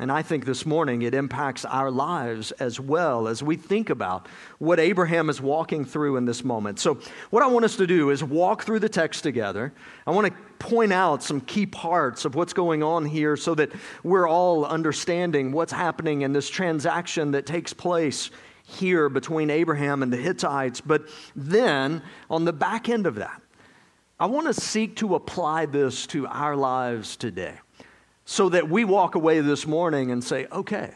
And 0.00 0.10
I 0.10 0.22
think 0.22 0.46
this 0.46 0.64
morning 0.64 1.02
it 1.02 1.12
impacts 1.12 1.66
our 1.66 1.90
lives 1.90 2.52
as 2.52 2.80
well 2.80 3.28
as 3.28 3.42
we 3.42 3.56
think 3.56 3.90
about 3.90 4.28
what 4.58 4.80
Abraham 4.80 5.28
is 5.28 5.42
walking 5.42 5.84
through 5.84 6.16
in 6.16 6.24
this 6.24 6.42
moment. 6.42 6.78
So, 6.78 6.98
what 7.28 7.42
I 7.42 7.46
want 7.48 7.66
us 7.66 7.76
to 7.76 7.86
do 7.86 8.08
is 8.08 8.24
walk 8.24 8.64
through 8.64 8.78
the 8.78 8.88
text 8.88 9.22
together. 9.22 9.74
I 10.06 10.12
want 10.12 10.28
to 10.28 10.32
point 10.58 10.94
out 10.94 11.22
some 11.22 11.42
key 11.42 11.66
parts 11.66 12.24
of 12.24 12.34
what's 12.34 12.54
going 12.54 12.82
on 12.82 13.04
here 13.04 13.36
so 13.36 13.54
that 13.56 13.72
we're 14.02 14.26
all 14.26 14.64
understanding 14.64 15.52
what's 15.52 15.72
happening 15.72 16.22
in 16.22 16.32
this 16.32 16.48
transaction 16.48 17.32
that 17.32 17.44
takes 17.44 17.74
place 17.74 18.30
here 18.64 19.10
between 19.10 19.50
Abraham 19.50 20.02
and 20.02 20.10
the 20.10 20.16
Hittites. 20.16 20.80
But 20.80 21.10
then, 21.36 22.02
on 22.30 22.46
the 22.46 22.54
back 22.54 22.88
end 22.88 23.06
of 23.06 23.16
that, 23.16 23.42
I 24.18 24.24
want 24.24 24.46
to 24.46 24.54
seek 24.54 24.96
to 24.96 25.14
apply 25.14 25.66
this 25.66 26.06
to 26.06 26.26
our 26.26 26.56
lives 26.56 27.18
today 27.18 27.58
so 28.30 28.48
that 28.48 28.70
we 28.70 28.84
walk 28.84 29.16
away 29.16 29.40
this 29.40 29.66
morning 29.66 30.12
and 30.12 30.22
say, 30.22 30.46
okay, 30.52 30.92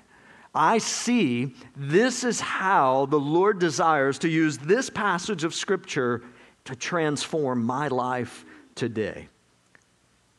I 0.55 0.79
see 0.79 1.53
this 1.75 2.23
is 2.23 2.41
how 2.41 3.07
the 3.07 3.19
Lord 3.19 3.59
desires 3.59 4.21
to 4.21 4.29
use 4.29 4.57
this 4.59 4.89
passage 4.89 5.43
of 5.43 5.53
Scripture 5.53 6.23
to 6.65 6.77
transform 6.77 7.65
my 7.65 7.89
life 7.89 8.45
today. 8.77 9.27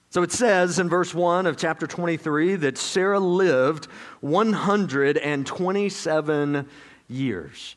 So 0.09 0.23
it 0.23 0.31
says 0.31 0.79
in 0.79 0.87
verse 0.87 1.13
1 1.13 1.47
of 1.47 1.57
chapter 1.57 1.85
23 1.85 2.55
that 2.55 2.77
Sarah 2.77 3.19
lived 3.19 3.89
127 4.21 6.69
years. 7.09 7.75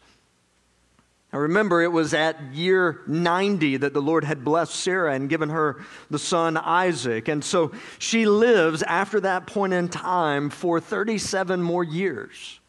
Remember, 1.38 1.82
it 1.82 1.92
was 1.92 2.14
at 2.14 2.40
year 2.54 3.00
90 3.06 3.78
that 3.78 3.92
the 3.92 4.02
Lord 4.02 4.24
had 4.24 4.44
blessed 4.44 4.74
Sarah 4.74 5.14
and 5.14 5.28
given 5.28 5.50
her 5.50 5.84
the 6.10 6.18
son 6.18 6.56
Isaac. 6.56 7.28
And 7.28 7.44
so 7.44 7.72
she 7.98 8.26
lives 8.26 8.82
after 8.82 9.20
that 9.20 9.46
point 9.46 9.72
in 9.72 9.88
time 9.88 10.50
for 10.50 10.80
37 10.80 11.62
more 11.62 11.84
years. 11.84 12.60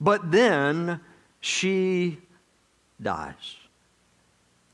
But 0.00 0.30
then 0.30 1.00
she 1.40 2.18
dies. 3.00 3.56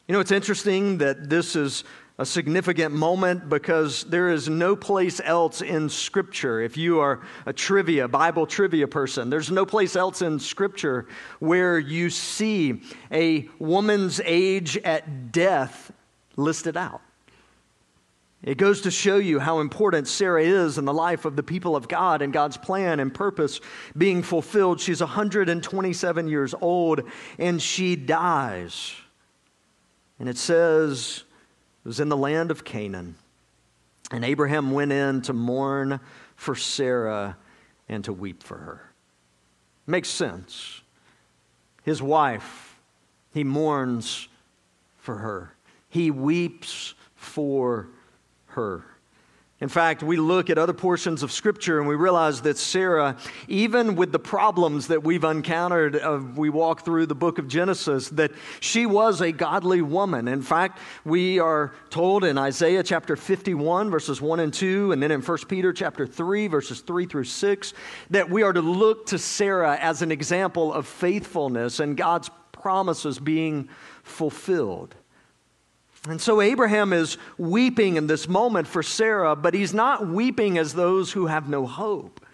You 0.08 0.14
know, 0.14 0.20
it's 0.20 0.32
interesting 0.32 0.98
that 0.98 1.30
this 1.30 1.54
is 1.54 1.84
a 2.20 2.26
significant 2.26 2.94
moment 2.94 3.48
because 3.48 4.04
there 4.04 4.28
is 4.28 4.46
no 4.46 4.76
place 4.76 5.22
else 5.24 5.62
in 5.62 5.88
Scripture. 5.88 6.60
If 6.60 6.76
you 6.76 7.00
are 7.00 7.22
a 7.46 7.52
trivia, 7.54 8.08
Bible 8.08 8.46
trivia 8.46 8.86
person, 8.86 9.30
there's 9.30 9.50
no 9.50 9.64
place 9.64 9.96
else 9.96 10.20
in 10.20 10.38
Scripture 10.38 11.06
where 11.38 11.78
you 11.78 12.10
see 12.10 12.82
a 13.10 13.48
woman's 13.58 14.20
age 14.22 14.76
at 14.76 15.32
death 15.32 15.92
listed 16.36 16.76
out. 16.76 17.00
It 18.42 18.58
goes 18.58 18.82
to 18.82 18.90
show 18.90 19.16
you 19.16 19.38
how 19.38 19.60
important 19.60 20.06
Sarah 20.06 20.44
is 20.44 20.76
in 20.76 20.84
the 20.84 20.92
life 20.92 21.24
of 21.24 21.36
the 21.36 21.42
people 21.42 21.74
of 21.74 21.88
God 21.88 22.20
and 22.20 22.34
God's 22.34 22.58
plan 22.58 23.00
and 23.00 23.14
purpose 23.14 23.62
being 23.96 24.22
fulfilled. 24.22 24.78
She's 24.78 25.00
127 25.00 26.28
years 26.28 26.54
old 26.60 27.00
and 27.38 27.62
she 27.62 27.96
dies. 27.96 28.94
And 30.18 30.28
it 30.28 30.36
says, 30.36 31.24
it 31.84 31.88
was 31.88 32.00
in 32.00 32.08
the 32.08 32.16
land 32.16 32.50
of 32.50 32.64
Canaan. 32.64 33.16
And 34.10 34.24
Abraham 34.24 34.72
went 34.72 34.92
in 34.92 35.22
to 35.22 35.32
mourn 35.32 36.00
for 36.34 36.54
Sarah 36.54 37.36
and 37.88 38.04
to 38.04 38.12
weep 38.12 38.42
for 38.42 38.58
her. 38.58 38.92
Makes 39.86 40.08
sense. 40.08 40.82
His 41.82 42.02
wife, 42.02 42.78
he 43.32 43.44
mourns 43.44 44.28
for 44.98 45.16
her, 45.16 45.54
he 45.88 46.10
weeps 46.10 46.94
for 47.14 47.88
her. 48.46 48.84
In 49.60 49.68
fact, 49.68 50.02
we 50.02 50.16
look 50.16 50.48
at 50.48 50.56
other 50.56 50.72
portions 50.72 51.22
of 51.22 51.30
Scripture 51.30 51.80
and 51.80 51.86
we 51.86 51.94
realize 51.94 52.40
that 52.42 52.56
Sarah, 52.56 53.18
even 53.46 53.94
with 53.94 54.10
the 54.10 54.18
problems 54.18 54.86
that 54.86 55.04
we've 55.04 55.22
encountered, 55.22 55.96
uh, 55.96 56.18
we 56.34 56.48
walk 56.48 56.82
through 56.82 57.04
the 57.04 57.14
book 57.14 57.38
of 57.38 57.46
Genesis, 57.46 58.08
that 58.10 58.32
she 58.60 58.86
was 58.86 59.20
a 59.20 59.32
godly 59.32 59.82
woman. 59.82 60.28
In 60.28 60.40
fact, 60.40 60.78
we 61.04 61.38
are 61.38 61.74
told 61.90 62.24
in 62.24 62.38
Isaiah 62.38 62.82
chapter 62.82 63.16
51, 63.16 63.90
verses 63.90 64.18
1 64.22 64.40
and 64.40 64.54
2, 64.54 64.92
and 64.92 65.02
then 65.02 65.10
in 65.10 65.20
1 65.20 65.38
Peter 65.46 65.74
chapter 65.74 66.06
3, 66.06 66.46
verses 66.46 66.80
3 66.80 67.04
through 67.04 67.24
6, 67.24 67.74
that 68.08 68.30
we 68.30 68.42
are 68.42 68.54
to 68.54 68.62
look 68.62 69.04
to 69.06 69.18
Sarah 69.18 69.76
as 69.76 70.00
an 70.00 70.10
example 70.10 70.72
of 70.72 70.86
faithfulness 70.86 71.80
and 71.80 71.98
God's 71.98 72.30
promises 72.52 73.18
being 73.18 73.68
fulfilled. 74.04 74.94
And 76.08 76.20
so 76.20 76.40
Abraham 76.40 76.92
is 76.92 77.18
weeping 77.36 77.96
in 77.96 78.06
this 78.06 78.26
moment 78.26 78.66
for 78.66 78.82
Sarah, 78.82 79.36
but 79.36 79.52
he's 79.52 79.74
not 79.74 80.06
weeping 80.06 80.56
as 80.56 80.72
those 80.72 81.12
who 81.12 81.26
have 81.26 81.48
no 81.48 81.66
hope. 81.66 82.24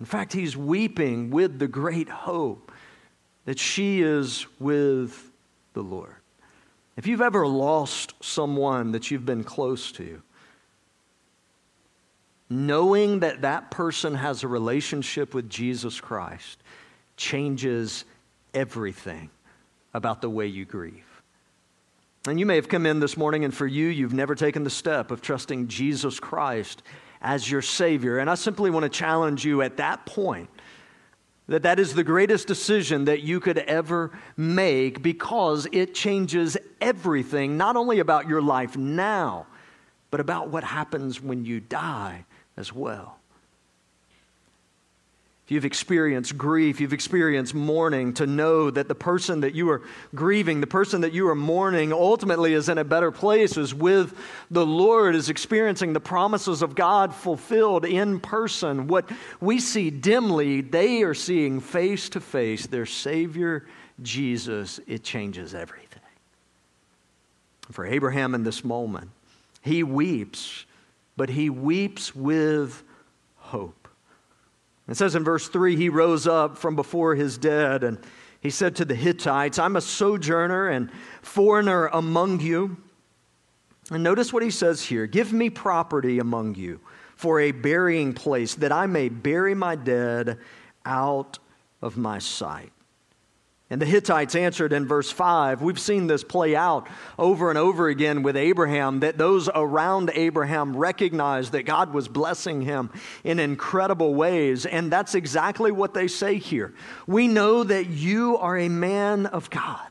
In 0.00 0.06
fact, 0.06 0.32
he's 0.32 0.56
weeping 0.56 1.30
with 1.30 1.58
the 1.58 1.68
great 1.68 2.08
hope 2.08 2.72
that 3.44 3.58
she 3.58 4.02
is 4.02 4.46
with 4.58 5.30
the 5.72 5.82
Lord. 5.82 6.16
If 6.96 7.06
you've 7.06 7.22
ever 7.22 7.46
lost 7.46 8.14
someone 8.20 8.92
that 8.92 9.10
you've 9.10 9.26
been 9.26 9.44
close 9.44 9.92
to, 9.92 10.20
knowing 12.50 13.20
that 13.20 13.42
that 13.42 13.70
person 13.70 14.14
has 14.14 14.42
a 14.42 14.48
relationship 14.48 15.32
with 15.34 15.48
Jesus 15.48 16.00
Christ 16.00 16.58
changes 17.16 18.04
everything 18.52 19.30
about 19.94 20.20
the 20.20 20.30
way 20.30 20.46
you 20.46 20.64
grieve. 20.64 21.15
And 22.26 22.40
you 22.40 22.46
may 22.46 22.56
have 22.56 22.68
come 22.68 22.86
in 22.86 22.98
this 23.00 23.16
morning, 23.16 23.44
and 23.44 23.54
for 23.54 23.66
you, 23.66 23.86
you've 23.86 24.12
never 24.12 24.34
taken 24.34 24.64
the 24.64 24.70
step 24.70 25.10
of 25.10 25.22
trusting 25.22 25.68
Jesus 25.68 26.18
Christ 26.18 26.82
as 27.20 27.50
your 27.50 27.62
Savior. 27.62 28.18
And 28.18 28.28
I 28.28 28.34
simply 28.34 28.70
want 28.70 28.82
to 28.84 28.88
challenge 28.88 29.44
you 29.44 29.62
at 29.62 29.76
that 29.76 30.06
point 30.06 30.50
that 31.48 31.62
that 31.62 31.78
is 31.78 31.94
the 31.94 32.02
greatest 32.02 32.48
decision 32.48 33.04
that 33.04 33.22
you 33.22 33.38
could 33.38 33.58
ever 33.58 34.10
make 34.36 35.00
because 35.02 35.66
it 35.70 35.94
changes 35.94 36.56
everything, 36.80 37.56
not 37.56 37.76
only 37.76 38.00
about 38.00 38.28
your 38.28 38.42
life 38.42 38.76
now, 38.76 39.46
but 40.10 40.18
about 40.18 40.48
what 40.48 40.64
happens 40.64 41.20
when 41.20 41.44
you 41.44 41.60
die 41.60 42.24
as 42.56 42.72
well. 42.72 43.15
If 45.46 45.52
you've 45.52 45.64
experienced 45.64 46.36
grief, 46.36 46.80
you've 46.80 46.92
experienced 46.92 47.54
mourning, 47.54 48.14
to 48.14 48.26
know 48.26 48.68
that 48.68 48.88
the 48.88 48.96
person 48.96 49.42
that 49.42 49.54
you 49.54 49.70
are 49.70 49.80
grieving, 50.12 50.60
the 50.60 50.66
person 50.66 51.02
that 51.02 51.12
you 51.12 51.28
are 51.28 51.36
mourning, 51.36 51.92
ultimately 51.92 52.52
is 52.52 52.68
in 52.68 52.78
a 52.78 52.84
better 52.84 53.12
place, 53.12 53.56
is 53.56 53.72
with 53.72 54.18
the 54.50 54.66
Lord, 54.66 55.14
is 55.14 55.28
experiencing 55.28 55.92
the 55.92 56.00
promises 56.00 56.62
of 56.62 56.74
God 56.74 57.14
fulfilled 57.14 57.84
in 57.84 58.18
person. 58.18 58.88
What 58.88 59.08
we 59.40 59.60
see 59.60 59.88
dimly, 59.88 60.62
they 60.62 61.02
are 61.02 61.14
seeing 61.14 61.60
face 61.60 62.08
to 62.08 62.20
face 62.20 62.66
their 62.66 62.84
Savior, 62.84 63.64
Jesus. 64.02 64.80
It 64.88 65.04
changes 65.04 65.54
everything. 65.54 66.02
For 67.70 67.86
Abraham 67.86 68.34
in 68.34 68.42
this 68.42 68.64
moment, 68.64 69.10
he 69.62 69.84
weeps, 69.84 70.64
but 71.16 71.28
he 71.28 71.50
weeps 71.50 72.16
with 72.16 72.82
hope. 73.36 73.85
It 74.88 74.96
says 74.96 75.14
in 75.14 75.24
verse 75.24 75.48
3 75.48 75.76
he 75.76 75.88
rose 75.88 76.26
up 76.26 76.56
from 76.56 76.76
before 76.76 77.14
his 77.14 77.38
dead 77.38 77.82
and 77.82 77.98
he 78.40 78.50
said 78.50 78.76
to 78.76 78.84
the 78.84 78.94
Hittites, 78.94 79.58
I'm 79.58 79.76
a 79.76 79.80
sojourner 79.80 80.68
and 80.68 80.90
foreigner 81.22 81.86
among 81.86 82.40
you. 82.40 82.76
And 83.90 84.02
notice 84.02 84.32
what 84.32 84.42
he 84.42 84.50
says 84.50 84.82
here 84.82 85.06
Give 85.06 85.32
me 85.32 85.50
property 85.50 86.18
among 86.18 86.54
you 86.54 86.80
for 87.16 87.40
a 87.40 87.50
burying 87.50 88.12
place, 88.12 88.54
that 88.56 88.72
I 88.72 88.86
may 88.86 89.08
bury 89.08 89.54
my 89.54 89.74
dead 89.74 90.38
out 90.84 91.38
of 91.80 91.96
my 91.96 92.18
sight. 92.18 92.72
And 93.68 93.82
the 93.82 93.86
Hittites 93.86 94.36
answered 94.36 94.72
in 94.72 94.86
verse 94.86 95.10
5. 95.10 95.60
We've 95.60 95.78
seen 95.78 96.06
this 96.06 96.22
play 96.22 96.54
out 96.54 96.86
over 97.18 97.48
and 97.50 97.58
over 97.58 97.88
again 97.88 98.22
with 98.22 98.36
Abraham, 98.36 99.00
that 99.00 99.18
those 99.18 99.48
around 99.52 100.12
Abraham 100.14 100.76
recognized 100.76 101.50
that 101.50 101.64
God 101.64 101.92
was 101.92 102.06
blessing 102.06 102.62
him 102.62 102.90
in 103.24 103.40
incredible 103.40 104.14
ways. 104.14 104.66
And 104.66 104.92
that's 104.92 105.16
exactly 105.16 105.72
what 105.72 105.94
they 105.94 106.06
say 106.06 106.38
here. 106.38 106.74
We 107.08 107.26
know 107.26 107.64
that 107.64 107.88
you 107.88 108.36
are 108.38 108.56
a 108.56 108.68
man 108.68 109.26
of 109.26 109.50
God. 109.50 109.88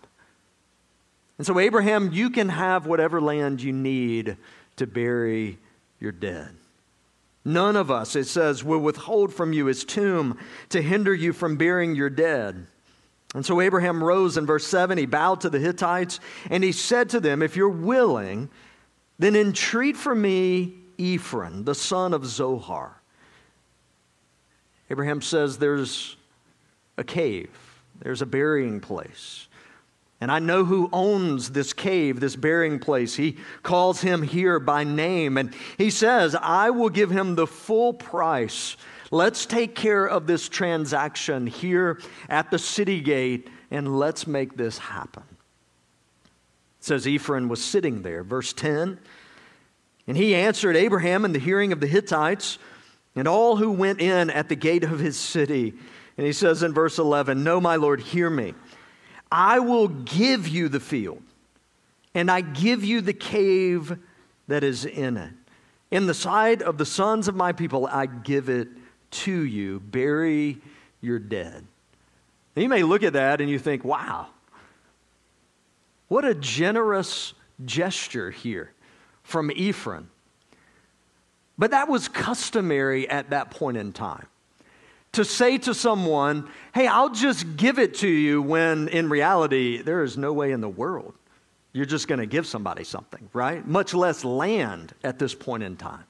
And 1.37 1.45
so, 1.45 1.59
Abraham, 1.59 2.13
you 2.13 2.29
can 2.29 2.47
have 2.47 2.87
whatever 2.87 3.19
land 3.19 3.61
you 3.61 3.73
need 3.73 4.37
to 4.77 4.87
bury 4.87 5.57
your 5.99 6.13
dead. 6.13 6.55
None 7.43 7.75
of 7.75 7.91
us, 7.91 8.15
it 8.15 8.25
says, 8.25 8.63
will 8.63 8.79
withhold 8.79 9.33
from 9.33 9.51
you 9.51 9.65
his 9.65 9.83
tomb 9.83 10.39
to 10.69 10.81
hinder 10.81 11.13
you 11.13 11.33
from 11.33 11.57
burying 11.57 11.93
your 11.93 12.09
dead. 12.09 12.67
And 13.33 13.45
so 13.45 13.59
Abraham 13.59 14.03
rose 14.03 14.37
in 14.37 14.45
verse 14.45 14.65
7. 14.67 14.97
He 14.97 15.05
bowed 15.05 15.41
to 15.41 15.49
the 15.49 15.59
Hittites 15.59 16.19
and 16.49 16.63
he 16.63 16.71
said 16.71 17.09
to 17.09 17.19
them, 17.19 17.41
If 17.41 17.55
you're 17.55 17.67
willing, 17.67 18.49
then 19.19 19.35
entreat 19.35 19.97
for 19.97 20.15
me 20.15 20.75
Ephron, 20.97 21.65
the 21.65 21.75
son 21.75 22.13
of 22.13 22.25
Zohar. 22.25 23.01
Abraham 24.89 25.21
says 25.21 25.57
there's 25.57 26.15
a 26.97 27.03
cave, 27.03 27.49
there's 27.99 28.21
a 28.21 28.25
burying 28.25 28.79
place. 28.79 29.47
And 30.21 30.31
I 30.31 30.39
know 30.39 30.63
who 30.63 30.89
owns 30.93 31.51
this 31.51 31.73
cave, 31.73 32.19
this 32.19 32.35
burying 32.35 32.79
place. 32.79 33.15
He 33.15 33.37
calls 33.63 33.99
him 34.01 34.21
here 34.21 34.59
by 34.59 34.85
name. 34.85 35.37
And 35.37 35.53
he 35.77 35.89
says, 35.89 36.35
I 36.35 36.69
will 36.69 36.89
give 36.89 37.11
him 37.11 37.35
the 37.35 37.45
full 37.45 37.93
price 37.93 38.77
Let's 39.11 39.45
take 39.45 39.75
care 39.75 40.05
of 40.05 40.27
this 40.27 40.49
transaction 40.49 41.47
here 41.47 41.99
at 42.29 42.51
the 42.51 42.59
city 42.59 43.01
gate 43.01 43.49
and 43.71 43.99
let's 43.99 44.25
make 44.27 44.57
this 44.57 44.77
happen. 44.77 45.23
It 46.79 46.85
says 46.85 47.07
Ephron 47.07 47.49
was 47.49 47.63
sitting 47.63 48.01
there. 48.01 48.23
Verse 48.23 48.53
10 48.53 48.99
And 50.07 50.17
he 50.17 50.35
answered 50.35 50.75
Abraham 50.75 51.25
in 51.25 51.33
the 51.33 51.39
hearing 51.39 51.71
of 51.71 51.79
the 51.79 51.87
Hittites 51.87 52.57
and 53.15 53.27
all 53.27 53.55
who 53.55 53.71
went 53.71 54.01
in 54.01 54.29
at 54.29 54.49
the 54.49 54.55
gate 54.55 54.83
of 54.83 54.99
his 54.99 55.17
city. 55.17 55.73
And 56.17 56.25
he 56.25 56.33
says 56.33 56.63
in 56.63 56.73
verse 56.73 56.97
11, 56.97 57.43
No, 57.43 57.59
my 57.59 57.75
Lord, 57.75 58.01
hear 58.01 58.29
me. 58.29 58.53
I 59.31 59.59
will 59.59 59.87
give 59.87 60.47
you 60.47 60.69
the 60.69 60.79
field, 60.79 61.21
and 62.13 62.29
I 62.29 62.41
give 62.41 62.85
you 62.85 63.01
the 63.01 63.13
cave 63.13 63.97
that 64.47 64.63
is 64.63 64.85
in 64.85 65.17
it. 65.17 65.33
In 65.91 66.07
the 66.07 66.13
sight 66.13 66.61
of 66.61 66.77
the 66.77 66.85
sons 66.85 67.27
of 67.27 67.35
my 67.35 67.51
people, 67.51 67.87
I 67.87 68.05
give 68.05 68.49
it 68.49 68.67
to 69.15 69.43
you, 69.45 69.79
bury 69.79 70.57
your 71.01 71.19
dead. 71.19 71.65
You 72.55 72.69
may 72.69 72.83
look 72.83 73.03
at 73.03 73.13
that 73.13 73.41
and 73.41 73.49
you 73.49 73.59
think, 73.59 73.83
wow, 73.83 74.27
what 76.07 76.23
a 76.23 76.35
generous 76.35 77.33
gesture 77.63 78.31
here 78.31 78.71
from 79.23 79.51
Ephron. 79.55 80.09
But 81.57 81.71
that 81.71 81.87
was 81.87 82.07
customary 82.07 83.09
at 83.09 83.29
that 83.29 83.51
point 83.51 83.77
in 83.77 83.93
time. 83.93 84.27
To 85.13 85.23
say 85.23 85.57
to 85.59 85.73
someone, 85.73 86.49
hey, 86.73 86.87
I'll 86.87 87.09
just 87.09 87.55
give 87.55 87.79
it 87.79 87.95
to 87.95 88.07
you, 88.07 88.41
when 88.41 88.89
in 88.89 89.09
reality, 89.09 89.81
there 89.81 90.03
is 90.03 90.17
no 90.17 90.33
way 90.33 90.51
in 90.51 90.59
the 90.59 90.69
world 90.69 91.13
you're 91.75 91.85
just 91.85 92.07
going 92.07 92.19
to 92.19 92.25
give 92.25 92.47
somebody 92.47 92.85
something, 92.85 93.29
right? 93.33 93.67
Much 93.67 93.93
less 93.93 94.23
land 94.23 94.93
at 95.03 95.19
this 95.19 95.35
point 95.35 95.61
in 95.61 95.75
time. 95.75 96.05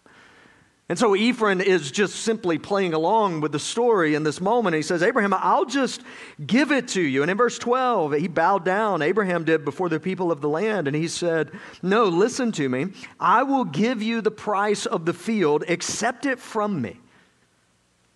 And 0.87 0.99
so 0.99 1.15
Ephron 1.15 1.61
is 1.61 1.91
just 1.91 2.17
simply 2.17 2.59
playing 2.59 2.93
along 2.93 3.41
with 3.41 3.51
the 3.51 3.59
story 3.59 4.13
in 4.13 4.21
this 4.23 4.39
moment. 4.39 4.75
He 4.75 4.83
says, 4.83 5.01
Abraham, 5.01 5.33
I'll 5.33 5.65
just 5.65 6.01
give 6.45 6.71
it 6.71 6.89
to 6.89 7.01
you. 7.01 7.23
And 7.23 7.31
in 7.31 7.37
verse 7.37 7.57
12, 7.57 8.13
he 8.13 8.27
bowed 8.27 8.63
down, 8.63 9.01
Abraham 9.01 9.45
did, 9.45 9.65
before 9.65 9.89
the 9.89 9.99
people 9.99 10.31
of 10.31 10.41
the 10.41 10.49
land. 10.49 10.87
And 10.87 10.95
he 10.95 11.07
said, 11.07 11.51
No, 11.81 12.03
listen 12.03 12.51
to 12.53 12.69
me. 12.69 12.89
I 13.19 13.41
will 13.41 13.65
give 13.65 14.03
you 14.03 14.21
the 14.21 14.29
price 14.29 14.85
of 14.85 15.05
the 15.05 15.13
field, 15.13 15.63
accept 15.67 16.27
it 16.27 16.39
from 16.39 16.83
me, 16.83 16.99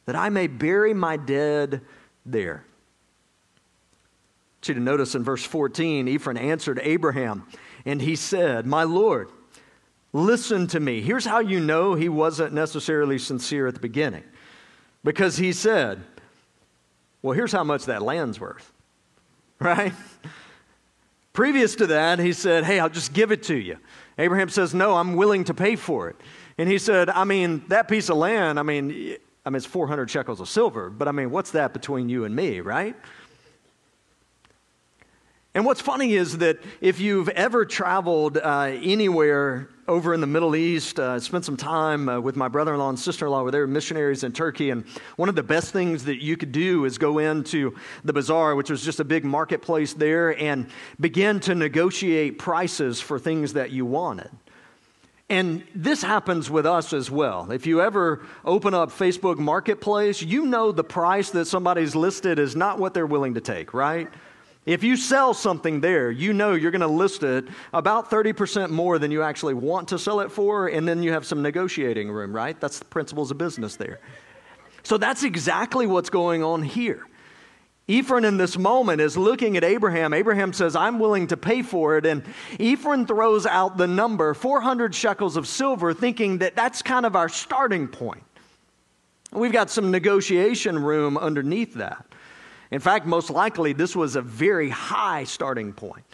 that 0.05 0.15
I 0.15 0.29
may 0.29 0.45
bury 0.45 0.93
my 0.93 1.17
dead 1.17 1.81
there. 2.23 2.65
I 3.57 4.55
want 4.57 4.67
you 4.67 4.73
to 4.75 4.79
notice 4.79 5.15
in 5.15 5.23
verse 5.23 5.43
14, 5.43 6.07
Ephron 6.07 6.37
answered 6.37 6.79
Abraham, 6.83 7.47
and 7.83 7.99
he 7.99 8.15
said, 8.15 8.67
My 8.67 8.83
Lord, 8.83 9.31
Listen 10.11 10.67
to 10.67 10.79
me. 10.79 11.01
Here's 11.01 11.25
how 11.25 11.39
you 11.39 11.59
know 11.59 11.93
he 11.93 12.09
wasn't 12.09 12.53
necessarily 12.53 13.19
sincere 13.19 13.67
at 13.67 13.75
the 13.75 13.79
beginning. 13.79 14.23
Because 15.03 15.37
he 15.37 15.53
said, 15.53 16.01
Well, 17.21 17.33
here's 17.33 17.51
how 17.51 17.63
much 17.63 17.85
that 17.85 18.01
land's 18.01 18.39
worth. 18.39 18.71
Right? 19.61 19.91
Previous 21.33 21.75
to 21.75 21.87
that, 21.87 22.19
he 22.19 22.31
said, 22.31 22.63
Hey, 22.63 22.79
I'll 22.79 22.89
just 22.89 23.13
give 23.13 23.31
it 23.31 23.43
to 23.43 23.55
you. 23.55 23.77
Abraham 24.17 24.49
says, 24.49 24.73
No, 24.73 24.95
I'm 24.95 25.15
willing 25.15 25.43
to 25.45 25.53
pay 25.53 25.75
for 25.75 26.09
it. 26.09 26.15
And 26.57 26.69
he 26.69 26.77
said, 26.77 27.09
I 27.09 27.23
mean, 27.23 27.63
that 27.67 27.87
piece 27.87 28.09
of 28.09 28.17
land, 28.17 28.59
I 28.59 28.63
mean, 28.63 29.17
I 29.45 29.49
mean, 29.49 29.57
it's 29.57 29.65
400 29.65 30.09
shekels 30.09 30.39
of 30.41 30.49
silver, 30.49 30.89
but 30.89 31.07
I 31.07 31.11
mean, 31.11 31.31
what's 31.31 31.51
that 31.51 31.73
between 31.73 32.09
you 32.09 32.25
and 32.25 32.35
me, 32.35 32.59
right? 32.59 32.95
And 35.55 35.65
what's 35.65 35.81
funny 35.81 36.13
is 36.13 36.37
that 36.37 36.59
if 36.79 36.99
you've 36.99 37.29
ever 37.29 37.65
traveled 37.65 38.37
uh, 38.37 38.71
anywhere 38.83 39.67
over 39.87 40.13
in 40.13 40.21
the 40.21 40.27
Middle 40.27 40.55
East, 40.55 40.99
uh, 40.99 41.19
spent 41.19 41.43
some 41.43 41.57
time 41.57 42.07
uh, 42.07 42.19
with 42.19 42.35
my 42.35 42.47
brother 42.47 42.73
in 42.73 42.79
law 42.79 42.89
and 42.89 42.99
sister 42.99 43.25
in 43.25 43.31
law, 43.31 43.41
where 43.41 43.51
they 43.51 43.57
were 43.57 43.65
missionaries 43.65 44.23
in 44.23 44.31
Turkey. 44.31 44.69
And 44.69 44.85
one 45.15 45.27
of 45.27 45.35
the 45.35 45.41
best 45.41 45.71
things 45.73 46.05
that 46.05 46.21
you 46.21 46.37
could 46.37 46.51
do 46.51 46.85
is 46.85 46.99
go 46.99 47.17
into 47.17 47.75
the 48.03 48.13
bazaar, 48.13 48.53
which 48.53 48.69
was 48.69 48.85
just 48.85 48.99
a 48.99 49.03
big 49.03 49.25
marketplace 49.25 49.93
there, 49.93 50.39
and 50.39 50.67
begin 50.99 51.39
to 51.39 51.55
negotiate 51.55 52.37
prices 52.37 53.01
for 53.01 53.17
things 53.17 53.53
that 53.53 53.71
you 53.71 53.87
wanted. 53.87 54.29
And 55.31 55.63
this 55.73 56.03
happens 56.03 56.51
with 56.51 56.67
us 56.67 56.93
as 56.93 57.09
well. 57.09 57.51
If 57.51 57.65
you 57.65 57.81
ever 57.81 58.23
open 58.45 58.75
up 58.75 58.91
Facebook 58.91 59.39
Marketplace, 59.39 60.21
you 60.21 60.45
know 60.45 60.71
the 60.71 60.83
price 60.83 61.31
that 61.31 61.45
somebody's 61.45 61.95
listed 61.95 62.37
is 62.37 62.55
not 62.55 62.77
what 62.77 62.93
they're 62.93 63.07
willing 63.07 63.33
to 63.33 63.41
take, 63.41 63.73
right? 63.73 64.09
If 64.69 64.83
you 64.83 64.97
sell 64.97 65.33
something 65.33 65.81
there, 65.81 66.11
you 66.11 66.31
know 66.31 66.53
you're 66.53 66.69
going 66.69 66.81
to 66.81 66.87
list 66.87 67.23
it 67.23 67.47
about 67.73 68.11
30% 68.11 68.69
more 68.69 68.99
than 68.99 69.09
you 69.09 69.23
actually 69.23 69.55
want 69.55 69.87
to 69.87 69.97
sell 69.97 70.19
it 70.19 70.31
for, 70.31 70.67
and 70.67 70.87
then 70.87 71.01
you 71.01 71.11
have 71.11 71.25
some 71.25 71.41
negotiating 71.41 72.11
room, 72.11 72.31
right? 72.31 72.59
That's 72.59 72.77
the 72.77 72.85
principles 72.85 73.31
of 73.31 73.39
business 73.39 73.77
there. 73.77 73.99
So 74.83 74.99
that's 74.99 75.23
exactly 75.23 75.87
what's 75.87 76.11
going 76.11 76.43
on 76.43 76.61
here. 76.61 77.07
Ephron 77.87 78.23
in 78.23 78.37
this 78.37 78.59
moment 78.59 79.01
is 79.01 79.17
looking 79.17 79.57
at 79.57 79.63
Abraham. 79.63 80.13
Abraham 80.13 80.53
says, 80.53 80.75
I'm 80.75 80.99
willing 80.99 81.25
to 81.27 81.37
pay 81.37 81.63
for 81.63 81.97
it. 81.97 82.05
And 82.05 82.23
Ephron 82.59 83.07
throws 83.07 83.47
out 83.47 83.75
the 83.75 83.87
number 83.87 84.35
400 84.35 84.93
shekels 84.93 85.35
of 85.35 85.47
silver, 85.47 85.95
thinking 85.95 86.37
that 86.37 86.55
that's 86.55 86.83
kind 86.83 87.07
of 87.07 87.15
our 87.15 87.27
starting 87.27 87.87
point. 87.87 88.23
We've 89.31 89.51
got 89.51 89.71
some 89.71 89.89
negotiation 89.89 90.77
room 90.77 91.17
underneath 91.17 91.73
that. 91.73 92.05
In 92.71 92.79
fact, 92.79 93.05
most 93.05 93.29
likely, 93.29 93.73
this 93.73 93.95
was 93.95 94.15
a 94.15 94.21
very 94.21 94.69
high 94.69 95.23
starting 95.23 95.73
point. 95.73 96.05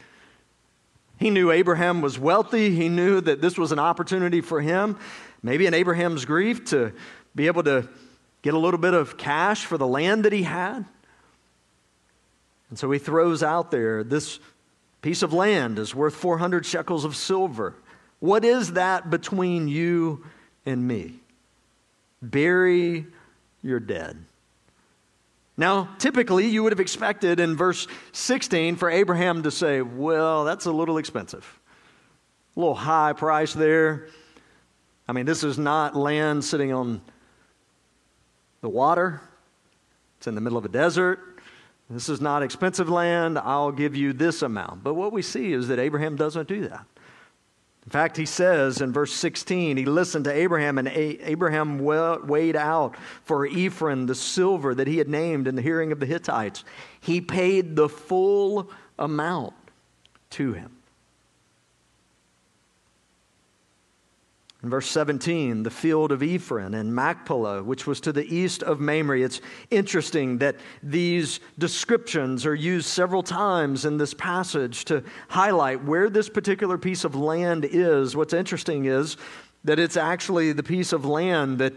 He 1.18 1.30
knew 1.30 1.52
Abraham 1.52 2.02
was 2.02 2.20
wealthy. 2.20 2.72
He 2.72 2.90
knew 2.90 3.22
that 3.22 3.42
this 3.42 3.58
was 3.58 3.72
an 3.72 3.80
opportunity 3.80 4.42
for 4.42 4.62
him, 4.62 4.98
maybe 5.42 5.66
in 5.66 5.74
Abraham's 5.74 6.26
grief, 6.26 6.66
to 6.66 6.94
be 7.36 7.48
able 7.48 7.64
to 7.64 7.88
get 8.42 8.54
a 8.54 8.58
little 8.58 8.80
bit 8.80 8.94
of 8.94 9.18
cash 9.18 9.66
for 9.66 9.78
the 9.78 9.88
land 9.88 10.26
that 10.26 10.34
he 10.34 10.44
had. 10.44 10.86
And 12.70 12.80
so 12.80 12.90
he 12.92 13.00
throws 13.00 13.44
out 13.44 13.72
there 13.72 14.04
this 14.04 14.40
piece 15.02 15.22
of 15.22 15.34
land 15.34 15.78
is 15.78 15.94
worth 15.94 16.16
400 16.16 16.66
shekels 16.66 17.06
of 17.06 17.16
silver. 17.16 17.76
What 18.20 18.44
is 18.44 18.74
that 18.74 19.10
between 19.10 19.68
you 19.68 20.26
and 20.66 20.86
me? 20.88 21.20
Bury 22.22 23.06
your 23.62 23.80
dead. 23.80 24.18
Now, 25.58 25.90
typically, 26.00 26.48
you 26.48 26.64
would 26.64 26.74
have 26.74 26.80
expected 26.80 27.40
in 27.40 27.56
verse 27.56 27.88
16 28.12 28.76
for 28.76 28.90
Abraham 28.90 29.44
to 29.44 29.52
say, 29.52 29.82
Well, 29.82 30.44
that's 30.44 30.66
a 30.66 30.72
little 30.72 30.98
expensive. 30.98 31.60
A 32.56 32.60
little 32.60 32.76
high 32.76 33.14
price 33.14 33.54
there. 33.54 34.08
I 35.08 35.14
mean, 35.14 35.26
this 35.26 35.44
is 35.44 35.58
not 35.58 35.96
land 35.96 36.44
sitting 36.44 36.74
on 36.74 37.02
the 38.62 38.70
water, 38.70 39.22
it's 40.18 40.28
in 40.28 40.36
the 40.36 40.42
middle 40.42 40.58
of 40.58 40.66
a 40.66 40.70
desert. 40.70 41.20
This 41.90 42.10
is 42.10 42.20
not 42.20 42.42
expensive 42.42 42.90
land. 42.90 43.38
I'll 43.38 43.72
give 43.72 43.96
you 43.96 44.12
this 44.12 44.42
amount. 44.42 44.84
But 44.84 44.96
what 44.96 45.14
we 45.14 45.22
see 45.22 45.54
is 45.54 45.68
that 45.68 45.78
Abraham 45.78 46.16
doesn't 46.16 46.48
do 46.48 46.68
that. 46.68 46.86
In 47.86 47.92
fact, 47.92 48.18
he 48.18 48.26
says 48.26 48.82
in 48.82 48.92
verse 48.92 49.14
16, 49.14 49.78
he 49.78 49.86
listened 49.86 50.26
to 50.26 50.34
Abraham, 50.34 50.80
and 50.80 50.88
Abraham 50.88 51.78
weighed 51.78 52.56
out 52.56 52.96
for 53.24 53.46
Ephron 53.46 54.08
the 54.08 54.16
silver 54.16 54.74
that 54.74 54.88
he 54.88 54.98
had 54.98 55.08
named 55.08 55.48
in 55.48 55.56
the 55.56 55.62
hearing 55.62 55.92
of 55.92 56.00
the 56.00 56.08
Hittites. 56.08 56.64
He 57.00 57.22
paid 57.22 57.76
the 57.76 57.88
full 57.88 58.72
amount 58.98 59.54
to 60.32 60.54
him. 60.54 60.75
In 64.66 64.72
verse 64.72 64.90
17, 64.90 65.62
the 65.62 65.70
field 65.70 66.12
of 66.12 66.24
Ephron 66.24 66.74
and 66.74 66.92
Machpelah, 66.92 67.62
which 67.62 67.86
was 67.86 68.02
to 68.02 68.12
the 68.12 68.26
east 68.36 68.64
of 68.64 68.80
Mamre. 68.80 69.22
It's 69.22 69.40
interesting 69.70 70.40
that 70.40 70.56
these 70.82 71.40
descriptions 71.60 72.48
are 72.48 72.56
used 72.56 72.88
several 72.88 73.22
times 73.22 73.86
in 73.86 74.00
this 74.00 74.16
passage 74.16 74.84
to 74.86 75.04
highlight 75.28 75.84
where 75.84 76.10
this 76.10 76.30
particular 76.30 76.80
piece 76.80 77.04
of 77.04 77.14
land 77.14 77.64
is. 77.64 78.16
What's 78.16 78.34
interesting 78.34 78.86
is 78.86 79.18
that 79.66 79.78
it's 79.78 79.98
actually 79.98 80.52
the 80.52 80.64
piece 80.64 80.94
of 80.94 81.06
land 81.06 81.60
that 81.60 81.74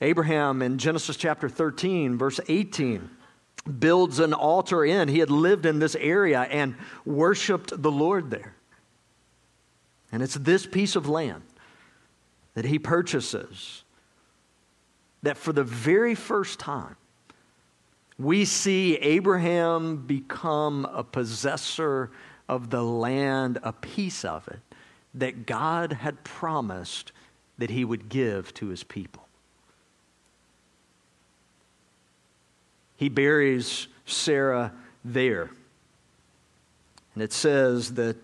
Abraham 0.00 0.62
in 0.62 0.78
Genesis 0.78 1.16
chapter 1.16 1.48
13, 1.48 2.18
verse 2.18 2.40
18, 2.48 3.08
builds 3.78 4.18
an 4.18 4.34
altar 4.34 4.84
in. 4.84 5.06
He 5.06 5.20
had 5.20 5.30
lived 5.30 5.64
in 5.64 5.78
this 5.78 5.94
area 5.94 6.40
and 6.40 6.74
worshiped 7.04 7.80
the 7.80 7.92
Lord 7.92 8.32
there. 8.32 8.56
And 10.10 10.24
it's 10.24 10.34
this 10.34 10.66
piece 10.66 10.96
of 10.96 11.08
land 11.08 11.44
that 12.54 12.64
he 12.64 12.78
purchases, 12.78 13.84
that 15.22 15.36
for 15.36 15.52
the 15.52 15.64
very 15.64 16.14
first 16.14 16.58
time, 16.58 16.96
we 18.18 18.44
see 18.44 18.96
Abraham 18.96 20.04
become 20.06 20.84
a 20.92 21.02
possessor 21.02 22.10
of 22.48 22.70
the 22.70 22.82
land, 22.82 23.58
a 23.62 23.72
piece 23.72 24.24
of 24.24 24.46
it, 24.48 24.60
that 25.14 25.46
God 25.46 25.92
had 25.92 26.22
promised 26.24 27.12
that 27.58 27.70
he 27.70 27.84
would 27.84 28.08
give 28.08 28.52
to 28.54 28.68
his 28.68 28.82
people. 28.82 29.26
He 32.96 33.08
buries 33.08 33.88
Sarah 34.04 34.72
there. 35.04 35.50
And 37.14 37.22
it 37.22 37.32
says 37.32 37.94
that 37.94 38.16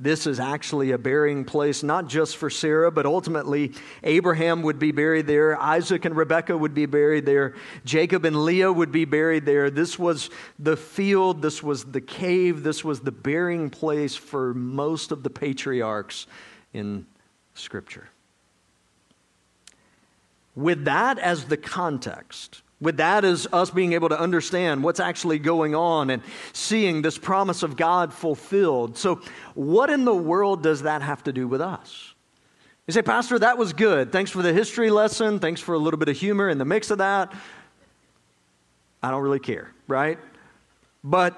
this 0.00 0.28
is 0.28 0.38
actually 0.38 0.92
a 0.92 0.98
burying 0.98 1.44
place, 1.44 1.82
not 1.82 2.06
just 2.06 2.36
for 2.36 2.48
Sarah, 2.50 2.90
but 2.92 3.04
ultimately 3.04 3.72
Abraham 4.04 4.62
would 4.62 4.78
be 4.78 4.92
buried 4.92 5.26
there. 5.26 5.60
Isaac 5.60 6.04
and 6.04 6.16
Rebekah 6.16 6.56
would 6.56 6.72
be 6.72 6.86
buried 6.86 7.26
there. 7.26 7.54
Jacob 7.84 8.24
and 8.24 8.44
Leah 8.44 8.72
would 8.72 8.92
be 8.92 9.04
buried 9.04 9.44
there. 9.44 9.70
This 9.70 9.98
was 9.98 10.30
the 10.58 10.76
field, 10.76 11.42
this 11.42 11.64
was 11.64 11.84
the 11.84 12.00
cave, 12.00 12.62
this 12.62 12.84
was 12.84 13.00
the 13.00 13.10
burying 13.10 13.70
place 13.70 14.14
for 14.14 14.54
most 14.54 15.10
of 15.10 15.24
the 15.24 15.30
patriarchs 15.30 16.28
in 16.72 17.06
Scripture. 17.54 18.08
With 20.54 20.84
that 20.84 21.18
as 21.18 21.46
the 21.46 21.56
context, 21.56 22.62
with 22.80 22.98
that 22.98 23.24
is 23.24 23.48
us 23.52 23.70
being 23.70 23.92
able 23.92 24.08
to 24.08 24.18
understand 24.18 24.84
what's 24.84 25.00
actually 25.00 25.38
going 25.38 25.74
on 25.74 26.10
and 26.10 26.22
seeing 26.52 27.02
this 27.02 27.18
promise 27.18 27.62
of 27.62 27.76
God 27.76 28.12
fulfilled. 28.12 28.96
So, 28.96 29.20
what 29.54 29.90
in 29.90 30.04
the 30.04 30.14
world 30.14 30.62
does 30.62 30.82
that 30.82 31.02
have 31.02 31.24
to 31.24 31.32
do 31.32 31.48
with 31.48 31.60
us? 31.60 32.14
You 32.86 32.92
say, 32.92 33.02
Pastor, 33.02 33.38
that 33.40 33.58
was 33.58 33.72
good. 33.72 34.12
Thanks 34.12 34.30
for 34.30 34.42
the 34.42 34.52
history 34.52 34.90
lesson. 34.90 35.40
Thanks 35.40 35.60
for 35.60 35.74
a 35.74 35.78
little 35.78 35.98
bit 35.98 36.08
of 36.08 36.16
humor 36.16 36.48
in 36.48 36.58
the 36.58 36.64
mix 36.64 36.90
of 36.90 36.98
that. 36.98 37.34
I 39.02 39.10
don't 39.10 39.22
really 39.22 39.40
care, 39.40 39.72
right? 39.88 40.18
But 41.04 41.36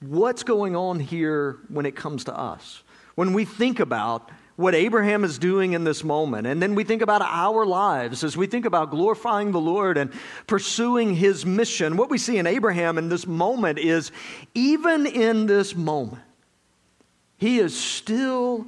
what's 0.00 0.42
going 0.42 0.74
on 0.74 1.00
here 1.00 1.58
when 1.68 1.86
it 1.86 1.94
comes 1.94 2.24
to 2.24 2.36
us? 2.36 2.82
When 3.14 3.32
we 3.32 3.44
think 3.44 3.78
about 3.78 4.30
what 4.58 4.74
Abraham 4.74 5.22
is 5.22 5.38
doing 5.38 5.74
in 5.74 5.84
this 5.84 6.02
moment. 6.02 6.44
And 6.44 6.60
then 6.60 6.74
we 6.74 6.82
think 6.82 7.00
about 7.00 7.22
our 7.22 7.64
lives 7.64 8.24
as 8.24 8.36
we 8.36 8.48
think 8.48 8.66
about 8.66 8.90
glorifying 8.90 9.52
the 9.52 9.60
Lord 9.60 9.96
and 9.96 10.12
pursuing 10.48 11.14
his 11.14 11.46
mission. 11.46 11.96
What 11.96 12.10
we 12.10 12.18
see 12.18 12.38
in 12.38 12.46
Abraham 12.48 12.98
in 12.98 13.08
this 13.08 13.24
moment 13.24 13.78
is 13.78 14.10
even 14.56 15.06
in 15.06 15.46
this 15.46 15.76
moment, 15.76 16.24
he 17.36 17.60
is 17.60 17.78
still 17.78 18.66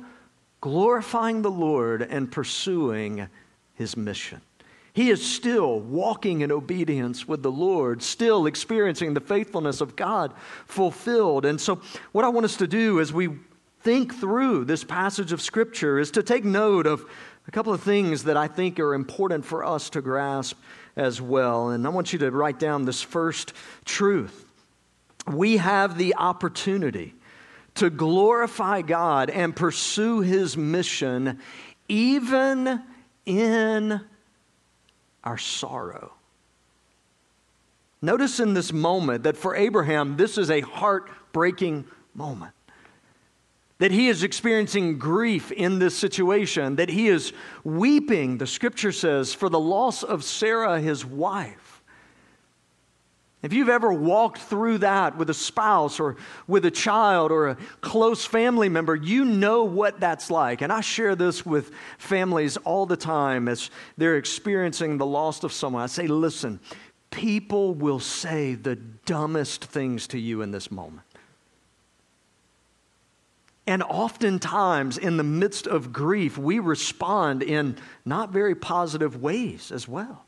glorifying 0.60 1.42
the 1.42 1.50
Lord 1.50 2.02
and 2.02 2.30
pursuing 2.30 3.26
his 3.74 3.96
mission. 3.96 4.40
He 4.92 5.10
is 5.10 5.26
still 5.26 5.80
walking 5.80 6.42
in 6.42 6.52
obedience 6.52 7.26
with 7.26 7.42
the 7.42 7.50
Lord, 7.50 8.00
still 8.00 8.46
experiencing 8.46 9.14
the 9.14 9.20
faithfulness 9.20 9.80
of 9.80 9.96
God 9.96 10.34
fulfilled. 10.66 11.44
And 11.44 11.60
so, 11.60 11.80
what 12.12 12.24
I 12.24 12.28
want 12.28 12.44
us 12.44 12.56
to 12.58 12.68
do 12.68 13.00
as 13.00 13.12
we 13.12 13.30
think 13.82 14.14
through 14.14 14.64
this 14.64 14.84
passage 14.84 15.32
of 15.32 15.40
Scripture 15.40 15.98
is 15.98 16.10
to 16.12 16.22
take 16.22 16.44
note 16.44 16.86
of 16.86 17.04
a 17.48 17.50
couple 17.50 17.72
of 17.72 17.82
things 17.82 18.24
that 18.24 18.36
I 18.36 18.46
think 18.46 18.78
are 18.78 18.94
important 18.94 19.44
for 19.44 19.64
us 19.64 19.90
to 19.90 20.02
grasp 20.02 20.58
as 20.96 21.20
well. 21.20 21.70
And 21.70 21.86
I 21.86 21.90
want 21.90 22.12
you 22.12 22.18
to 22.20 22.30
write 22.30 22.58
down 22.58 22.84
this 22.84 23.00
first 23.00 23.52
truth. 23.84 24.44
We 25.26 25.56
have 25.56 25.96
the 25.96 26.14
opportunity 26.16 27.14
to 27.76 27.88
glorify 27.88 28.82
God 28.82 29.30
and 29.30 29.56
pursue 29.56 30.20
His 30.20 30.56
mission 30.56 31.38
even 31.88 32.82
in 33.24 34.00
our 35.24 35.38
sorrow. 35.38 36.12
Notice 38.02 38.40
in 38.40 38.54
this 38.54 38.72
moment 38.72 39.24
that 39.24 39.36
for 39.36 39.54
Abraham, 39.54 40.16
this 40.16 40.38
is 40.38 40.50
a 40.50 40.60
heartbreaking 40.60 41.86
moment 42.14 42.54
that 43.80 43.90
he 43.90 44.08
is 44.08 44.22
experiencing 44.22 44.98
grief 44.98 45.50
in 45.50 45.78
this 45.78 45.96
situation, 45.96 46.76
that 46.76 46.90
he 46.90 47.08
is 47.08 47.32
weeping, 47.64 48.36
the 48.36 48.46
scripture 48.46 48.92
says, 48.92 49.32
for 49.32 49.48
the 49.48 49.58
loss 49.58 50.02
of 50.02 50.22
Sarah, 50.22 50.78
his 50.78 51.04
wife. 51.04 51.82
If 53.42 53.54
you've 53.54 53.70
ever 53.70 53.90
walked 53.90 54.36
through 54.36 54.78
that 54.78 55.16
with 55.16 55.30
a 55.30 55.34
spouse 55.34 55.98
or 55.98 56.16
with 56.46 56.66
a 56.66 56.70
child 56.70 57.32
or 57.32 57.48
a 57.48 57.56
close 57.80 58.26
family 58.26 58.68
member, 58.68 58.94
you 58.94 59.24
know 59.24 59.64
what 59.64 59.98
that's 59.98 60.30
like. 60.30 60.60
And 60.60 60.70
I 60.70 60.82
share 60.82 61.16
this 61.16 61.46
with 61.46 61.72
families 61.96 62.58
all 62.58 62.84
the 62.84 62.98
time 62.98 63.48
as 63.48 63.70
they're 63.96 64.18
experiencing 64.18 64.98
the 64.98 65.06
loss 65.06 65.42
of 65.42 65.54
someone. 65.54 65.82
I 65.82 65.86
say, 65.86 66.06
listen, 66.06 66.60
people 67.10 67.72
will 67.72 67.98
say 67.98 68.56
the 68.56 68.76
dumbest 68.76 69.64
things 69.64 70.06
to 70.08 70.18
you 70.18 70.42
in 70.42 70.50
this 70.50 70.70
moment. 70.70 71.06
And 73.66 73.82
oftentimes, 73.82 74.98
in 74.98 75.16
the 75.16 75.22
midst 75.22 75.66
of 75.66 75.92
grief, 75.92 76.36
we 76.38 76.58
respond 76.58 77.42
in 77.42 77.76
not 78.04 78.30
very 78.30 78.54
positive 78.54 79.20
ways 79.20 79.70
as 79.70 79.86
well. 79.86 80.24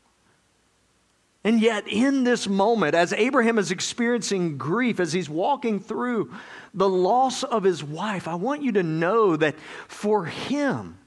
And 1.43 1.59
yet, 1.59 1.87
in 1.89 2.23
this 2.23 2.47
moment, 2.47 2.95
as 2.95 3.11
Abraham 3.11 3.59
is 3.59 3.69
experiencing 3.69 4.57
grief, 4.57 4.99
as 4.99 5.11
he's 5.11 5.29
walking 5.29 5.81
through 5.81 6.33
the 6.73 6.87
loss 6.87 7.43
of 7.43 7.63
his 7.63 7.83
wife, 7.83 8.29
I 8.29 8.35
want 8.35 8.61
you 8.61 8.71
to 8.73 8.83
know 8.83 9.35
that 9.35 9.59
for 9.89 10.25
him, 10.25 10.97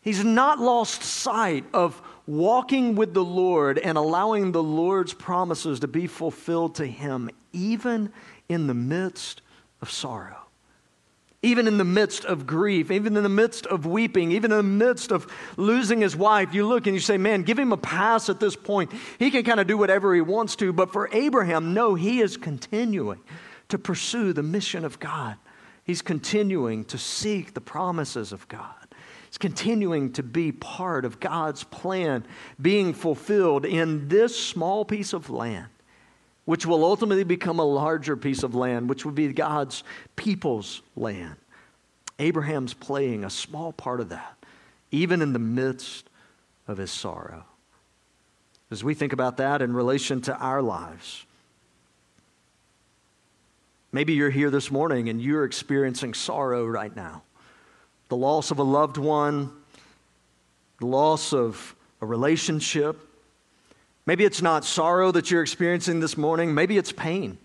he's 0.00 0.24
not 0.24 0.58
lost 0.58 1.04
sight 1.04 1.64
of 1.72 2.02
walking 2.26 2.96
with 2.96 3.14
the 3.14 3.24
Lord 3.24 3.78
and 3.78 3.96
allowing 3.96 4.50
the 4.50 4.62
Lord's 4.62 5.14
promises 5.14 5.78
to 5.80 5.88
be 5.88 6.08
fulfilled 6.08 6.74
to 6.76 6.86
him, 6.86 7.30
even 7.52 8.12
in 8.48 8.66
the 8.66 8.74
midst 8.74 9.42
of 9.80 9.90
sorrow. 9.90 10.37
Even 11.40 11.68
in 11.68 11.78
the 11.78 11.84
midst 11.84 12.24
of 12.24 12.46
grief, 12.46 12.90
even 12.90 13.16
in 13.16 13.22
the 13.22 13.28
midst 13.28 13.64
of 13.66 13.86
weeping, 13.86 14.32
even 14.32 14.50
in 14.50 14.56
the 14.56 14.62
midst 14.62 15.12
of 15.12 15.26
losing 15.56 16.00
his 16.00 16.16
wife, 16.16 16.52
you 16.52 16.66
look 16.66 16.86
and 16.88 16.96
you 16.96 17.00
say, 17.00 17.16
Man, 17.16 17.42
give 17.42 17.58
him 17.58 17.72
a 17.72 17.76
pass 17.76 18.28
at 18.28 18.40
this 18.40 18.56
point. 18.56 18.90
He 19.20 19.30
can 19.30 19.44
kind 19.44 19.60
of 19.60 19.68
do 19.68 19.78
whatever 19.78 20.12
he 20.14 20.20
wants 20.20 20.56
to. 20.56 20.72
But 20.72 20.92
for 20.92 21.08
Abraham, 21.12 21.74
no, 21.74 21.94
he 21.94 22.20
is 22.20 22.36
continuing 22.36 23.20
to 23.68 23.78
pursue 23.78 24.32
the 24.32 24.42
mission 24.42 24.84
of 24.84 24.98
God. 24.98 25.36
He's 25.84 26.02
continuing 26.02 26.84
to 26.86 26.98
seek 26.98 27.54
the 27.54 27.60
promises 27.60 28.32
of 28.32 28.48
God. 28.48 28.74
He's 29.26 29.38
continuing 29.38 30.12
to 30.14 30.22
be 30.22 30.52
part 30.52 31.04
of 31.04 31.20
God's 31.20 31.62
plan 31.62 32.26
being 32.60 32.92
fulfilled 32.94 33.64
in 33.64 34.08
this 34.08 34.38
small 34.38 34.84
piece 34.84 35.12
of 35.12 35.30
land 35.30 35.68
which 36.48 36.64
will 36.64 36.82
ultimately 36.82 37.24
become 37.24 37.58
a 37.58 37.62
larger 37.62 38.16
piece 38.16 38.42
of 38.42 38.54
land, 38.54 38.88
which 38.88 39.04
will 39.04 39.12
be 39.12 39.30
God's 39.34 39.84
people's 40.16 40.80
land. 40.96 41.36
Abraham's 42.18 42.72
playing 42.72 43.22
a 43.22 43.28
small 43.28 43.70
part 43.70 44.00
of 44.00 44.08
that, 44.08 44.34
even 44.90 45.20
in 45.20 45.34
the 45.34 45.38
midst 45.38 46.08
of 46.66 46.78
his 46.78 46.90
sorrow. 46.90 47.44
As 48.70 48.82
we 48.82 48.94
think 48.94 49.12
about 49.12 49.36
that 49.36 49.60
in 49.60 49.74
relation 49.74 50.22
to 50.22 50.34
our 50.38 50.62
lives, 50.62 51.26
maybe 53.92 54.14
you're 54.14 54.30
here 54.30 54.48
this 54.48 54.70
morning 54.70 55.10
and 55.10 55.20
you're 55.20 55.44
experiencing 55.44 56.14
sorrow 56.14 56.64
right 56.64 56.96
now 56.96 57.24
the 58.08 58.16
loss 58.16 58.50
of 58.50 58.58
a 58.58 58.62
loved 58.62 58.96
one, 58.96 59.52
the 60.80 60.86
loss 60.86 61.34
of 61.34 61.76
a 62.00 62.06
relationship, 62.06 63.07
Maybe 64.08 64.24
it's 64.24 64.40
not 64.40 64.64
sorrow 64.64 65.12
that 65.12 65.30
you're 65.30 65.42
experiencing 65.42 66.00
this 66.00 66.16
morning. 66.16 66.54
Maybe 66.54 66.78
it's 66.78 66.92
pain. 66.92 67.36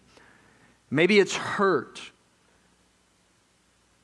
Maybe 0.90 1.20
it's 1.20 1.36
hurt. 1.36 2.00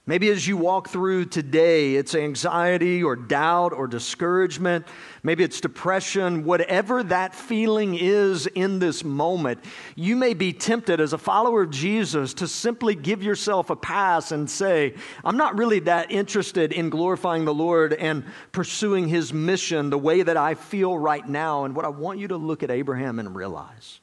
Maybe 0.09 0.31
as 0.31 0.47
you 0.47 0.57
walk 0.57 0.89
through 0.89 1.25
today, 1.25 1.93
it's 1.93 2.15
anxiety 2.15 3.03
or 3.03 3.15
doubt 3.15 3.73
or 3.73 3.85
discouragement. 3.85 4.87
Maybe 5.21 5.43
it's 5.43 5.61
depression. 5.61 6.45
Whatever 6.45 7.03
that 7.03 7.35
feeling 7.35 7.93
is 7.93 8.47
in 8.47 8.79
this 8.79 9.03
moment, 9.03 9.63
you 9.95 10.15
may 10.15 10.33
be 10.33 10.51
tempted 10.51 10.99
as 10.99 11.13
a 11.13 11.19
follower 11.19 11.61
of 11.61 11.69
Jesus 11.69 12.33
to 12.33 12.47
simply 12.47 12.95
give 12.95 13.21
yourself 13.21 13.69
a 13.69 13.75
pass 13.75 14.31
and 14.31 14.49
say, 14.49 14.95
I'm 15.23 15.37
not 15.37 15.59
really 15.59 15.81
that 15.81 16.09
interested 16.09 16.73
in 16.73 16.89
glorifying 16.89 17.45
the 17.45 17.53
Lord 17.53 17.93
and 17.93 18.25
pursuing 18.51 19.09
his 19.09 19.31
mission 19.31 19.91
the 19.91 19.99
way 19.99 20.23
that 20.23 20.37
I 20.37 20.55
feel 20.55 20.97
right 20.97 21.29
now. 21.29 21.65
And 21.65 21.75
what 21.75 21.85
I 21.85 21.89
want 21.89 22.17
you 22.17 22.29
to 22.29 22.37
look 22.37 22.63
at 22.63 22.71
Abraham 22.71 23.19
and 23.19 23.35
realize 23.35 23.99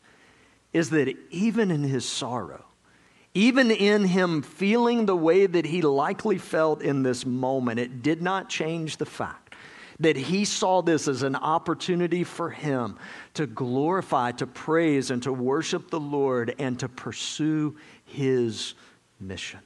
is 0.73 0.91
that 0.91 1.13
even 1.33 1.73
in 1.73 1.83
his 1.83 2.09
sorrow, 2.09 2.66
even 3.37 3.71
in 3.71 4.03
him 4.03 4.41
feeling 4.41 5.05
the 5.05 5.15
way 5.15 5.45
that 5.47 5.67
he 5.67 5.83
likely 5.83 6.39
felt 6.39 6.81
in 6.81 7.03
this 7.03 7.27
moment, 7.27 7.79
it 7.79 8.03
did 8.03 8.23
not 8.23 8.49
change 8.49 8.97
the 8.97 9.05
fact 9.05 9.55
that 10.01 10.17
he 10.17 10.47
saw 10.47 10.81
this 10.81 11.07
as 11.07 11.23
an 11.23 11.37
opportunity 11.37 12.25
for 12.25 12.49
him 12.49 12.97
to 13.35 13.47
glorify, 13.47 14.33
to 14.33 14.47
praise, 14.47 15.11
and 15.11 15.23
to 15.23 15.35
worship 15.35 15.91
the 15.91 16.01
Lord 16.01 16.55
and 16.59 16.81
to 16.81 16.89
pursue 16.89 17.77
his 18.07 18.73
mission. 19.21 19.61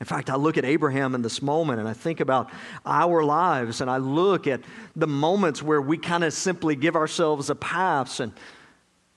In 0.00 0.06
fact, 0.06 0.30
I 0.30 0.36
look 0.36 0.56
at 0.56 0.64
Abraham 0.64 1.14
in 1.14 1.20
this 1.20 1.42
moment 1.42 1.80
and 1.80 1.88
I 1.88 1.92
think 1.92 2.20
about 2.20 2.50
our 2.86 3.22
lives 3.22 3.82
and 3.82 3.90
I 3.90 3.98
look 3.98 4.46
at 4.46 4.62
the 4.96 5.06
moments 5.06 5.62
where 5.62 5.82
we 5.82 5.98
kind 5.98 6.24
of 6.24 6.32
simply 6.32 6.76
give 6.76 6.96
ourselves 6.96 7.50
a 7.50 7.54
pass 7.54 8.20
and 8.20 8.32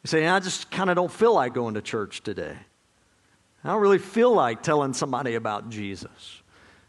you 0.04 0.08
say, 0.08 0.28
I 0.28 0.40
just 0.40 0.72
kind 0.72 0.90
of 0.90 0.96
don't 0.96 1.12
feel 1.12 1.34
like 1.34 1.54
going 1.54 1.76
to 1.76 1.82
church 1.82 2.24
today. 2.24 2.58
I 3.64 3.70
don't 3.70 3.82
really 3.82 4.00
feel 4.00 4.34
like 4.34 4.64
telling 4.64 4.94
somebody 4.94 5.36
about 5.36 5.70
Jesus. 5.70 6.42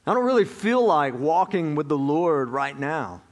I 0.07 0.15
don't 0.15 0.25
really 0.25 0.47
feel 0.47 0.85
like 0.85 1.19
walking 1.19 1.75
with 1.75 1.89
the 1.89 1.99
Lord 1.99 2.49
right 2.49 2.79
now. 2.79 3.23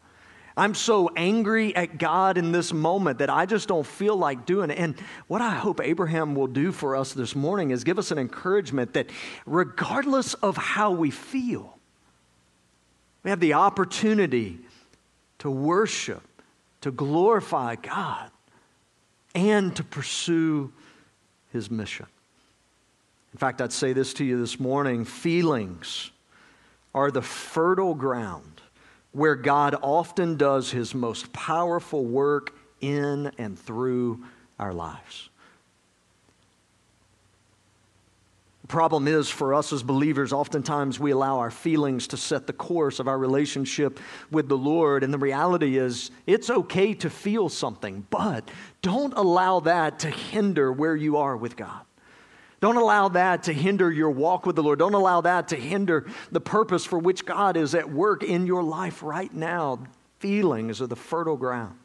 I'm 0.57 0.75
so 0.75 1.09
angry 1.17 1.75
at 1.75 1.97
God 1.97 2.37
in 2.37 2.53
this 2.53 2.73
moment 2.73 3.21
that 3.21 3.31
I 3.31 3.47
just 3.47 3.67
don't 3.67 3.87
feel 3.87 4.15
like 4.17 4.45
doing 4.45 4.71
it. 4.71 4.79
And 4.79 4.95
what 5.27 5.41
I 5.41 5.55
hope 5.55 5.81
Abraham 5.83 6.35
will 6.35 6.49
do 6.49 6.71
for 6.71 6.97
us 6.97 7.15
this 7.15 7.35
morning 7.35 7.71
is 7.71 7.83
give 7.83 7.99
us 7.99 8.11
an 8.11 8.19
encouragement 8.19 8.93
that 8.93 9.09
regardless 9.47 10.35
of 10.35 10.59
how 10.59 10.91
we 10.91 11.11
feel, 11.11 11.79
we 13.23 13.31
have 13.31 13.41
the 13.41 13.55
opportunity 13.55 14.59
to 15.39 15.51
worship, 15.51 16.23
to 16.83 16.91
glorify 16.91 17.77
God 17.77 18.31
and 19.35 19.75
to 19.77 19.85
pursue 19.85 20.73
his 21.53 21.71
mission. 21.71 22.07
In 23.33 23.39
fact, 23.39 23.61
I'd 23.61 23.73
say 23.73 23.93
this 23.93 24.13
to 24.15 24.25
you 24.25 24.39
this 24.39 24.59
morning 24.59 25.05
feelings 25.05 26.11
are 26.95 27.11
the 27.11 27.23
fertile 27.23 27.95
ground 27.95 28.61
where 29.13 29.37
God 29.37 29.77
often 29.83 30.37
does 30.37 30.71
his 30.71 30.95
most 30.95 31.33
powerful 31.33 32.05
work 32.05 32.55
in 32.81 33.31
and 33.39 33.59
through 33.59 34.25
our 34.59 34.73
lives. 34.73 35.30
Problem 38.71 39.09
is 39.09 39.29
for 39.29 39.53
us 39.53 39.73
as 39.73 39.83
believers, 39.83 40.33
oftentimes 40.33 41.01
we 41.01 41.11
allow 41.11 41.39
our 41.39 41.51
feelings 41.51 42.07
to 42.07 42.17
set 42.17 42.47
the 42.47 42.53
course 42.53 43.01
of 43.01 43.09
our 43.09 43.19
relationship 43.19 43.99
with 44.31 44.49
the 44.49 44.57
Lord. 44.57 45.03
And 45.03 45.13
the 45.13 45.19
reality 45.19 45.77
is, 45.77 46.13
it's 46.25 46.49
okay 46.49 46.95
to 46.95 47.11
feel 47.11 47.49
something, 47.49 48.07
but 48.11 48.49
don't 48.81 49.13
allow 49.15 49.59
that 49.61 49.99
to 50.01 50.11
hinder 50.11 50.73
where 50.73 50.95
you 50.95 51.17
are 51.17 51.37
with 51.37 51.57
God. 51.57 51.83
Don't 52.61 52.77
allow 52.77 53.09
that 53.09 53.43
to 53.45 53.53
hinder 53.53 53.91
your 53.91 54.11
walk 54.11 54.47
with 54.47 54.55
the 54.55 54.63
Lord. 54.63 54.79
Don't 54.79 54.95
allow 54.95 55.21
that 55.23 55.49
to 55.49 55.57
hinder 55.57 56.07
the 56.31 56.41
purpose 56.41 56.85
for 56.85 56.99
which 56.99 57.27
God 57.27 57.57
is 57.57 57.75
at 57.75 57.91
work 57.91 58.23
in 58.23 58.47
your 58.47 58.63
life 58.63 59.03
right 59.03 59.35
now. 59.35 59.81
Feelings 60.21 60.81
are 60.81 60.87
the 60.87 60.95
fertile 60.95 61.37
ground 61.37 61.77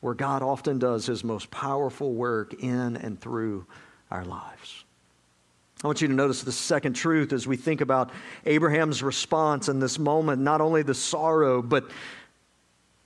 where 0.00 0.14
God 0.14 0.42
often 0.42 0.78
does 0.78 1.06
his 1.06 1.24
most 1.24 1.50
powerful 1.50 2.12
work 2.12 2.52
in 2.62 2.96
and 2.96 3.18
through 3.18 3.66
our 4.10 4.24
lives. 4.24 4.84
I 5.82 5.86
want 5.88 6.00
you 6.00 6.06
to 6.08 6.14
notice 6.14 6.42
the 6.42 6.52
second 6.52 6.94
truth 6.94 7.32
as 7.32 7.46
we 7.46 7.56
think 7.56 7.80
about 7.80 8.10
Abraham's 8.46 9.02
response 9.02 9.68
in 9.68 9.80
this 9.80 9.98
moment, 9.98 10.40
not 10.40 10.60
only 10.60 10.82
the 10.82 10.94
sorrow, 10.94 11.60
but 11.60 11.90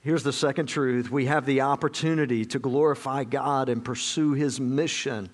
here's 0.01 0.21
the 0.21 0.33
second 0.33 0.67
truth. 0.67 1.09
We 1.09 1.25
have 1.25 1.47
the 1.47 1.61
opportunity 1.61 2.45
to 2.45 2.59
glorify 2.59 3.23
God 3.23 3.69
and 3.69 3.83
pursue 3.83 4.33
his 4.33 4.59
mission, 4.59 5.29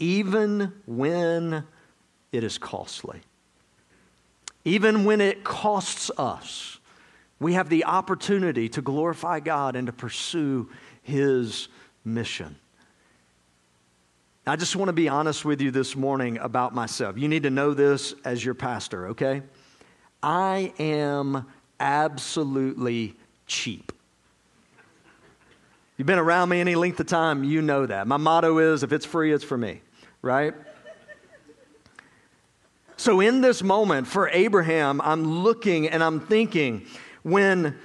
even 0.00 0.72
when 0.86 1.64
it 2.32 2.42
is 2.42 2.58
costly. 2.58 3.20
Even 4.64 5.04
when 5.04 5.20
it 5.20 5.44
costs 5.44 6.10
us, 6.18 6.80
we 7.38 7.52
have 7.52 7.68
the 7.68 7.84
opportunity 7.84 8.68
to 8.70 8.82
glorify 8.82 9.38
God 9.38 9.76
and 9.76 9.86
to 9.86 9.92
pursue 9.92 10.70
his 11.02 11.68
mission. 12.04 12.56
I 14.46 14.56
just 14.56 14.76
want 14.76 14.90
to 14.90 14.92
be 14.92 15.08
honest 15.08 15.46
with 15.46 15.62
you 15.62 15.70
this 15.70 15.96
morning 15.96 16.36
about 16.36 16.74
myself. 16.74 17.16
You 17.16 17.28
need 17.28 17.44
to 17.44 17.50
know 17.50 17.72
this 17.72 18.14
as 18.26 18.44
your 18.44 18.52
pastor, 18.52 19.08
okay? 19.08 19.40
I 20.22 20.74
am 20.78 21.46
absolutely 21.80 23.16
cheap. 23.46 23.90
You've 25.96 26.06
been 26.06 26.18
around 26.18 26.50
me 26.50 26.60
any 26.60 26.74
length 26.74 27.00
of 27.00 27.06
time, 27.06 27.42
you 27.42 27.62
know 27.62 27.86
that. 27.86 28.06
My 28.06 28.18
motto 28.18 28.58
is 28.58 28.82
if 28.82 28.92
it's 28.92 29.06
free, 29.06 29.32
it's 29.32 29.44
for 29.44 29.56
me, 29.56 29.80
right? 30.20 30.52
So, 32.98 33.20
in 33.20 33.40
this 33.40 33.62
moment 33.62 34.06
for 34.06 34.28
Abraham, 34.28 35.00
I'm 35.00 35.42
looking 35.42 35.88
and 35.88 36.02
I'm 36.02 36.20
thinking 36.20 36.86
when 37.22 37.78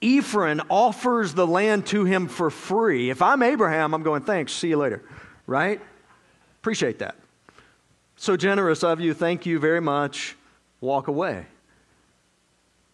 Ephron 0.00 0.62
offers 0.70 1.34
the 1.34 1.46
land 1.46 1.86
to 1.88 2.04
him 2.04 2.28
for 2.28 2.48
free, 2.48 3.10
if 3.10 3.20
I'm 3.20 3.42
Abraham, 3.42 3.92
I'm 3.92 4.02
going, 4.02 4.22
thanks, 4.22 4.52
see 4.52 4.68
you 4.68 4.78
later, 4.78 5.02
right? 5.46 5.82
Appreciate 6.60 6.98
that. 6.98 7.16
So 8.16 8.36
generous 8.36 8.82
of 8.82 9.00
you. 9.00 9.14
Thank 9.14 9.46
you 9.46 9.58
very 9.58 9.80
much. 9.80 10.36
Walk 10.80 11.08
away. 11.08 11.46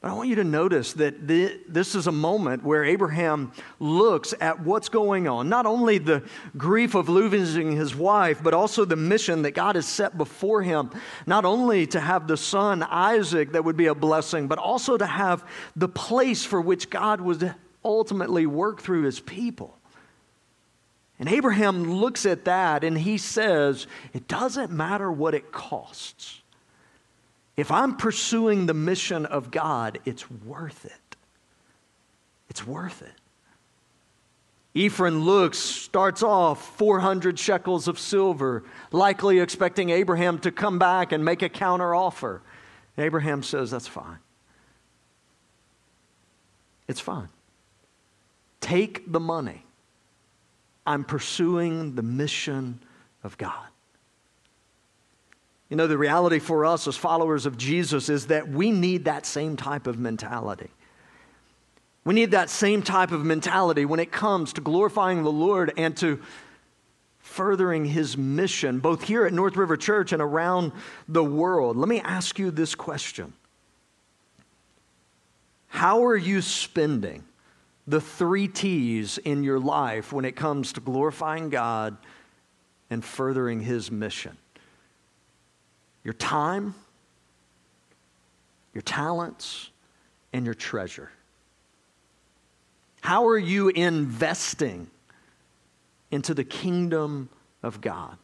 But 0.01 0.11
I 0.11 0.15
want 0.15 0.29
you 0.29 0.35
to 0.35 0.45
notice 0.45 0.93
that 0.93 1.27
this 1.27 1.95
is 1.95 2.07
a 2.07 2.13
moment 2.13 2.63
where 2.63 2.85
Abraham 2.85 3.53
looks 3.81 4.35
at 4.39 4.61
what's 4.61 4.91
going 4.91 5.27
on. 5.27 5.49
Not 5.49 5.65
only 5.65 5.97
the 5.97 6.23
grief 6.59 6.95
of 6.95 7.09
losing 7.09 7.73
his 7.73 7.97
wife, 7.97 8.43
but 8.43 8.53
also 8.53 8.85
the 8.85 8.97
mission 8.97 9.41
that 9.43 9.53
God 9.53 9.77
has 9.77 9.87
set 9.87 10.19
before 10.19 10.61
him. 10.61 10.91
Not 11.27 11.47
only 11.47 11.87
to 11.87 12.01
have 12.01 12.27
the 12.27 12.37
son 12.37 12.83
Isaac 12.83 13.53
that 13.53 13.65
would 13.65 13.79
be 13.79 13.87
a 13.87 13.95
blessing, 13.95 14.47
but 14.47 14.59
also 14.59 14.99
to 14.99 15.07
have 15.07 15.43
the 15.75 15.89
place 15.89 16.45
for 16.45 16.61
which 16.61 16.91
God 16.91 17.23
would 17.23 17.55
ultimately 17.83 18.45
work 18.45 18.83
through 18.83 19.05
his 19.05 19.21
people. 19.21 19.79
And 21.19 21.29
Abraham 21.29 21.85
looks 21.85 22.27
at 22.27 22.45
that 22.45 22.83
and 22.83 22.99
he 22.99 23.19
says, 23.19 23.87
It 24.13 24.27
doesn't 24.27 24.71
matter 24.71 25.11
what 25.11 25.35
it 25.35 25.53
costs. 25.53 26.43
If 27.57 27.71
I'm 27.71 27.97
pursuing 27.97 28.67
the 28.67 28.75
mission 28.75 29.27
of 29.27 29.51
God, 29.51 30.01
it's 30.05 30.29
worth 30.31 30.85
it. 30.85 31.17
It's 32.49 32.67
worth 32.67 33.03
it. 33.03 33.15
Ephron 34.77 35.25
looks, 35.25 35.59
starts 35.59 36.23
off 36.23 36.77
400 36.77 37.39
shekels 37.39 37.87
of 37.87 37.97
silver, 37.97 38.65
likely 38.91 39.39
expecting 39.39 39.91
Abraham 39.91 40.41
to 40.41 40.51
come 40.51 40.81
back 40.81 41.13
and 41.13 41.25
make 41.25 41.43
a 41.43 41.49
counter 41.49 41.95
offer. 41.95 42.43
Abraham 42.99 43.45
says, 43.45 43.71
That's 43.71 43.87
fine. 43.87 44.19
It's 46.89 47.01
fine. 47.01 47.29
Take 48.61 49.11
the 49.11 49.21
money. 49.21 49.64
I'm 50.87 51.05
pursuing 51.05 51.95
the 51.95 52.03
mission 52.03 52.81
of 53.23 53.39
God. 53.39 53.67
You 55.71 55.77
know, 55.77 55.87
the 55.87 55.99
reality 55.99 56.39
for 56.39 56.65
us 56.67 56.87
as 56.87 56.97
followers 56.97 57.47
of 57.47 57.57
Jesus 57.57 58.09
is 58.09 58.27
that 58.27 58.49
we 58.49 58.71
need 58.71 59.07
that 59.07 59.27
same 59.27 59.57
type 59.57 59.87
of 59.87 59.99
mentality. 59.99 60.71
We 62.05 62.15
need 62.15 62.33
that 62.33 62.51
same 62.51 62.83
type 62.83 63.13
of 63.13 63.25
mentality 63.25 63.87
when 63.87 63.99
it 63.99 64.13
comes 64.13 64.53
to 64.53 64.61
glorifying 64.61 65.23
the 65.23 65.33
Lord 65.33 65.73
and 65.77 65.97
to 65.97 66.21
furthering 67.19 67.87
his 67.87 68.19
mission, 68.19 68.79
both 68.79 69.03
here 69.03 69.25
at 69.25 69.33
North 69.33 69.57
River 69.57 69.79
Church 69.79 70.13
and 70.13 70.21
around 70.21 70.73
the 71.09 71.25
world. 71.25 71.79
Let 71.79 71.89
me 71.89 72.01
ask 72.01 72.39
you 72.39 72.51
this 72.51 72.75
question 72.75 73.33
How 75.69 76.05
are 76.05 76.17
you 76.17 76.43
spending 76.43 77.25
the 77.87 78.01
three 78.01 78.49
T's 78.49 79.19
in 79.19 79.45
your 79.45 79.61
life 79.61 80.13
when 80.13 80.25
it 80.25 80.37
comes 80.37 80.73
to 80.75 80.81
glorifying 80.81 81.51
God 81.51 81.97
and 82.91 83.05
furthering 83.05 83.61
His 83.61 83.91
mission 83.91 84.37
your 86.03 86.15
time, 86.15 86.75
your 88.75 88.83
talents, 88.83 89.71
and 90.35 90.45
your 90.45 90.55
treasure. 90.55 91.11
How 93.01 93.27
are 93.29 93.39
you 93.39 93.69
investing 93.69 94.89
into 96.11 96.35
the 96.35 96.45
kingdom 96.45 97.31
of 97.63 97.81
God? 97.81 98.19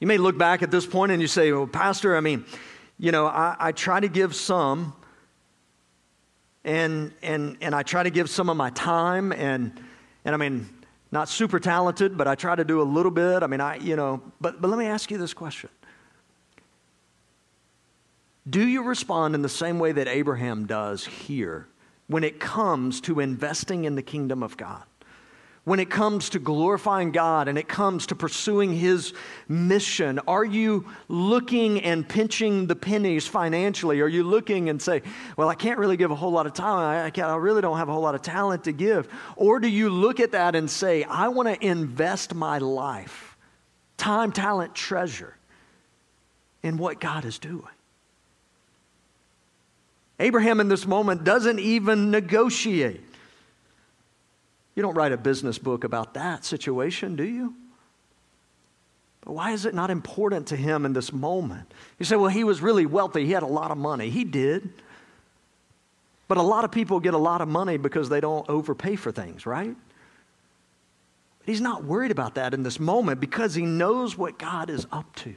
You 0.00 0.06
may 0.06 0.18
look 0.18 0.36
back 0.36 0.62
at 0.62 0.70
this 0.70 0.84
point 0.84 1.12
and 1.12 1.22
you 1.22 1.28
say, 1.28 1.52
well, 1.52 1.66
Pastor, 1.66 2.16
I 2.16 2.20
mean, 2.20 2.44
you 2.98 3.12
know, 3.12 3.26
I, 3.26 3.56
I 3.58 3.72
try 3.72 4.00
to 4.00 4.08
give 4.08 4.34
some, 4.34 4.94
and, 6.66 7.12
and, 7.22 7.56
and 7.60 7.74
I 7.74 7.84
try 7.84 8.02
to 8.02 8.10
give 8.10 8.28
some 8.28 8.50
of 8.50 8.56
my 8.56 8.70
time, 8.70 9.32
and, 9.32 9.72
and 10.24 10.34
I 10.34 10.36
mean, 10.36 10.68
not 11.12 11.28
super 11.28 11.60
talented, 11.60 12.18
but 12.18 12.26
I 12.26 12.34
try 12.34 12.56
to 12.56 12.64
do 12.64 12.82
a 12.82 12.84
little 12.84 13.12
bit. 13.12 13.44
I 13.44 13.46
mean, 13.46 13.60
I, 13.60 13.76
you 13.76 13.94
know, 13.94 14.20
but, 14.40 14.60
but 14.60 14.68
let 14.68 14.78
me 14.78 14.86
ask 14.86 15.10
you 15.12 15.16
this 15.16 15.32
question 15.32 15.70
Do 18.50 18.66
you 18.66 18.82
respond 18.82 19.36
in 19.36 19.42
the 19.42 19.48
same 19.48 19.78
way 19.78 19.92
that 19.92 20.08
Abraham 20.08 20.66
does 20.66 21.06
here 21.06 21.68
when 22.08 22.24
it 22.24 22.40
comes 22.40 23.00
to 23.02 23.20
investing 23.20 23.84
in 23.84 23.94
the 23.94 24.02
kingdom 24.02 24.42
of 24.42 24.56
God? 24.56 24.82
When 25.66 25.80
it 25.80 25.90
comes 25.90 26.30
to 26.30 26.38
glorifying 26.38 27.10
God 27.10 27.48
and 27.48 27.58
it 27.58 27.66
comes 27.66 28.06
to 28.06 28.14
pursuing 28.14 28.72
His 28.72 29.12
mission? 29.48 30.20
Are 30.28 30.44
you 30.44 30.86
looking 31.08 31.82
and 31.82 32.08
pinching 32.08 32.68
the 32.68 32.76
pennies 32.76 33.26
financially? 33.26 34.00
Are 34.00 34.06
you 34.06 34.22
looking 34.22 34.68
and 34.68 34.80
say, 34.80 35.02
well, 35.36 35.48
I 35.48 35.56
can't 35.56 35.80
really 35.80 35.96
give 35.96 36.12
a 36.12 36.14
whole 36.14 36.30
lot 36.30 36.46
of 36.46 36.54
time. 36.54 37.12
I, 37.16 37.20
I, 37.20 37.28
I 37.32 37.36
really 37.36 37.62
don't 37.62 37.78
have 37.78 37.88
a 37.88 37.92
whole 37.92 38.02
lot 38.02 38.14
of 38.14 38.22
talent 38.22 38.62
to 38.64 38.72
give. 38.72 39.08
Or 39.34 39.58
do 39.58 39.66
you 39.66 39.90
look 39.90 40.20
at 40.20 40.30
that 40.32 40.54
and 40.54 40.70
say, 40.70 41.02
I 41.02 41.28
want 41.28 41.48
to 41.48 41.66
invest 41.66 42.32
my 42.32 42.58
life, 42.58 43.36
time, 43.96 44.30
talent, 44.30 44.72
treasure 44.72 45.36
in 46.62 46.76
what 46.78 47.00
God 47.00 47.24
is 47.24 47.40
doing? 47.40 47.64
Abraham 50.20 50.60
in 50.60 50.68
this 50.68 50.86
moment 50.86 51.24
doesn't 51.24 51.58
even 51.58 52.12
negotiate. 52.12 53.02
You 54.76 54.82
don't 54.82 54.94
write 54.94 55.12
a 55.12 55.16
business 55.16 55.58
book 55.58 55.82
about 55.84 56.14
that 56.14 56.44
situation, 56.44 57.16
do 57.16 57.24
you? 57.24 57.54
But 59.22 59.32
why 59.32 59.52
is 59.52 59.64
it 59.64 59.74
not 59.74 59.90
important 59.90 60.48
to 60.48 60.56
him 60.56 60.84
in 60.84 60.92
this 60.92 61.12
moment? 61.12 61.72
You 61.98 62.04
say, 62.04 62.14
well, 62.14 62.28
he 62.28 62.44
was 62.44 62.60
really 62.60 62.86
wealthy. 62.86 63.24
He 63.24 63.32
had 63.32 63.42
a 63.42 63.46
lot 63.46 63.70
of 63.70 63.78
money. 63.78 64.10
He 64.10 64.22
did. 64.22 64.68
But 66.28 66.36
a 66.36 66.42
lot 66.42 66.64
of 66.64 66.70
people 66.70 67.00
get 67.00 67.14
a 67.14 67.18
lot 67.18 67.40
of 67.40 67.48
money 67.48 67.78
because 67.78 68.08
they 68.08 68.20
don't 68.20 68.48
overpay 68.48 68.96
for 68.96 69.10
things, 69.10 69.46
right? 69.46 69.74
But 71.38 71.48
He's 71.48 71.60
not 71.60 71.84
worried 71.84 72.10
about 72.10 72.34
that 72.34 72.52
in 72.52 72.62
this 72.62 72.78
moment 72.78 73.18
because 73.18 73.54
he 73.54 73.64
knows 73.64 74.16
what 74.16 74.38
God 74.38 74.68
is 74.68 74.86
up 74.92 75.14
to. 75.16 75.34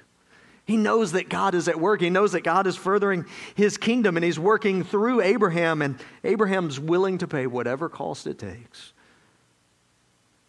He 0.65 0.78
knows 0.78 1.13
that 1.13 1.30
God 1.30 1.56
is 1.56 1.67
at 1.67 1.80
work. 1.80 2.02
He 2.02 2.10
knows 2.10 2.34
that 2.34 2.43
God 2.43 2.67
is 2.67 2.75
furthering 2.75 3.25
his 3.56 3.78
kingdom 3.78 4.17
and 4.17 4.23
he's 4.23 4.38
working 4.38 4.84
through 4.84 5.21
Abraham, 5.21 5.82
and 5.82 5.97
Abraham's 6.23 6.80
willing 6.80 7.19
to 7.19 7.28
pay 7.28 7.47
whatever 7.47 7.89
cost 7.89 8.28
it 8.28 8.38
takes 8.38 8.93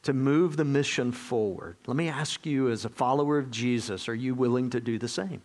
to 0.02 0.12
move 0.12 0.56
the 0.56 0.64
mission 0.64 1.12
forward. 1.12 1.76
Let 1.86 1.96
me 1.96 2.08
ask 2.08 2.46
you, 2.46 2.70
as 2.70 2.84
a 2.84 2.88
follower 2.88 3.38
of 3.38 3.50
Jesus, 3.50 4.08
are 4.08 4.14
you 4.14 4.34
willing 4.34 4.70
to 4.70 4.80
do 4.80 4.98
the 4.98 5.08
same? 5.08 5.42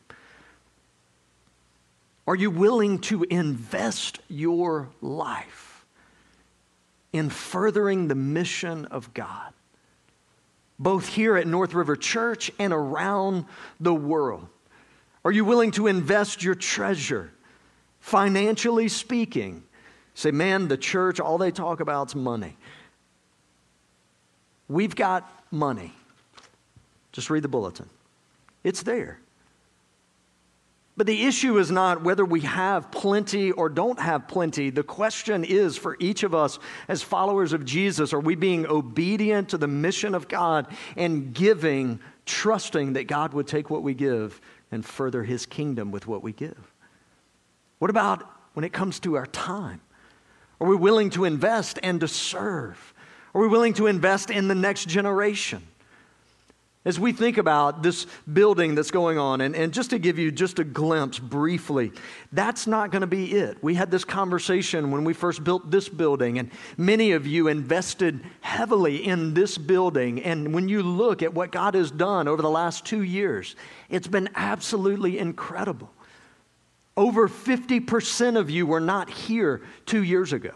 Are 2.27 2.35
you 2.35 2.49
willing 2.49 2.99
to 2.99 3.23
invest 3.23 4.19
your 4.29 4.89
life 5.01 5.85
in 7.13 7.29
furthering 7.29 8.07
the 8.07 8.15
mission 8.15 8.85
of 8.85 9.13
God, 9.13 9.53
both 10.79 11.07
here 11.07 11.37
at 11.37 11.47
North 11.47 11.73
River 11.73 11.95
Church 11.95 12.51
and 12.57 12.73
around 12.73 13.45
the 13.79 13.93
world? 13.93 14.47
Are 15.23 15.31
you 15.31 15.45
willing 15.45 15.71
to 15.71 15.87
invest 15.87 16.43
your 16.43 16.55
treasure, 16.55 17.31
financially 17.99 18.87
speaking? 18.87 19.63
Say, 20.13 20.31
man, 20.31 20.67
the 20.67 20.77
church, 20.77 21.19
all 21.19 21.37
they 21.37 21.51
talk 21.51 21.79
about 21.79 22.07
is 22.07 22.15
money. 22.15 22.57
We've 24.67 24.95
got 24.95 25.29
money. 25.51 25.93
Just 27.11 27.29
read 27.29 27.43
the 27.43 27.47
bulletin, 27.47 27.89
it's 28.63 28.83
there. 28.83 29.19
But 30.97 31.07
the 31.07 31.25
issue 31.25 31.57
is 31.57 31.71
not 31.71 32.03
whether 32.03 32.23
we 32.23 32.41
have 32.41 32.89
plenty 32.89 33.51
or 33.51 33.67
don't 33.67 33.99
have 33.99 34.29
plenty. 34.29 34.69
The 34.69 34.83
question 34.83 35.43
is 35.43 35.75
for 35.77 35.97
each 35.99 36.23
of 36.23 36.33
us 36.33 36.57
as 36.87 37.01
followers 37.01 37.51
of 37.51 37.65
Jesus 37.65 38.13
are 38.13 38.19
we 38.19 38.35
being 38.35 38.65
obedient 38.65 39.49
to 39.49 39.57
the 39.57 39.67
mission 39.67 40.15
of 40.15 40.29
God 40.29 40.67
and 40.95 41.33
giving, 41.33 41.99
trusting 42.25 42.93
that 42.93 43.07
God 43.07 43.33
would 43.33 43.45
take 43.45 43.69
what 43.69 43.83
we 43.83 43.93
give 43.93 44.39
and 44.71 44.85
further 44.85 45.23
his 45.23 45.45
kingdom 45.45 45.91
with 45.91 46.07
what 46.07 46.23
we 46.23 46.31
give? 46.31 46.71
What 47.79 47.89
about 47.89 48.23
when 48.53 48.63
it 48.63 48.71
comes 48.71 49.01
to 49.01 49.15
our 49.15 49.27
time? 49.27 49.81
Are 50.61 50.67
we 50.67 50.77
willing 50.77 51.09
to 51.11 51.25
invest 51.25 51.77
and 51.83 51.99
to 51.99 52.07
serve? 52.07 52.93
Are 53.35 53.41
we 53.41 53.49
willing 53.49 53.73
to 53.73 53.87
invest 53.87 54.29
in 54.29 54.47
the 54.47 54.55
next 54.55 54.87
generation? 54.87 55.61
As 56.85 56.97
we 56.97 57.11
think 57.11 57.37
about 57.37 57.83
this 57.83 58.07
building 58.31 58.75
that's 58.75 58.91
going 58.91 59.17
on, 59.17 59.41
and, 59.41 59.55
and 59.55 59.73
just 59.73 59.89
to 59.89 59.99
give 59.99 60.17
you 60.17 60.31
just 60.31 60.57
a 60.59 60.63
glimpse 60.63 61.19
briefly, 61.19 61.91
that's 62.31 62.65
not 62.65 62.91
going 62.91 63.01
to 63.01 63.07
be 63.07 63.33
it. 63.33 63.61
We 63.61 63.73
had 63.73 63.91
this 63.91 64.05
conversation 64.05 64.89
when 64.89 65.03
we 65.03 65.13
first 65.13 65.43
built 65.43 65.69
this 65.69 65.89
building, 65.89 66.39
and 66.39 66.49
many 66.77 67.11
of 67.11 67.27
you 67.27 67.49
invested 67.49 68.23
heavily 68.39 69.05
in 69.05 69.33
this 69.33 69.57
building. 69.57 70.21
And 70.21 70.53
when 70.53 70.69
you 70.69 70.81
look 70.81 71.21
at 71.21 71.33
what 71.33 71.51
God 71.51 71.73
has 71.73 71.91
done 71.91 72.29
over 72.29 72.41
the 72.41 72.49
last 72.49 72.85
two 72.85 73.01
years, 73.01 73.57
it's 73.89 74.07
been 74.07 74.29
absolutely 74.35 75.17
incredible. 75.19 75.91
Over 76.95 77.27
50% 77.27 78.39
of 78.39 78.49
you 78.49 78.65
were 78.65 78.79
not 78.79 79.09
here 79.09 79.61
two 79.85 80.03
years 80.03 80.31
ago. 80.31 80.51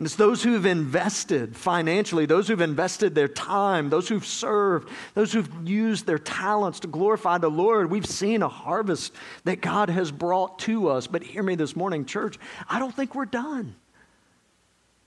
And 0.00 0.06
it's 0.06 0.16
those 0.16 0.42
who've 0.42 0.64
invested 0.64 1.54
financially, 1.54 2.24
those 2.24 2.48
who've 2.48 2.62
invested 2.62 3.14
their 3.14 3.28
time, 3.28 3.90
those 3.90 4.08
who've 4.08 4.24
served, 4.24 4.88
those 5.12 5.30
who've 5.30 5.68
used 5.68 6.06
their 6.06 6.18
talents 6.18 6.80
to 6.80 6.88
glorify 6.88 7.36
the 7.36 7.50
Lord. 7.50 7.90
We've 7.90 8.06
seen 8.06 8.40
a 8.40 8.48
harvest 8.48 9.12
that 9.44 9.60
God 9.60 9.90
has 9.90 10.10
brought 10.10 10.58
to 10.60 10.88
us. 10.88 11.06
But 11.06 11.22
hear 11.22 11.42
me 11.42 11.54
this 11.54 11.76
morning, 11.76 12.06
church, 12.06 12.38
I 12.66 12.78
don't 12.78 12.94
think 12.94 13.14
we're 13.14 13.26
done. 13.26 13.76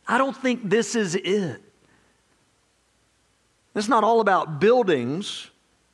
I 0.07 0.19
don't 0.19 0.37
think 0.37 0.69
this 0.69 0.93
is 0.93 1.15
it. 1.15 1.59
It's 3.73 3.89
not 3.89 4.03
all 4.03 4.19
about 4.21 4.61
buildings, 4.61 5.49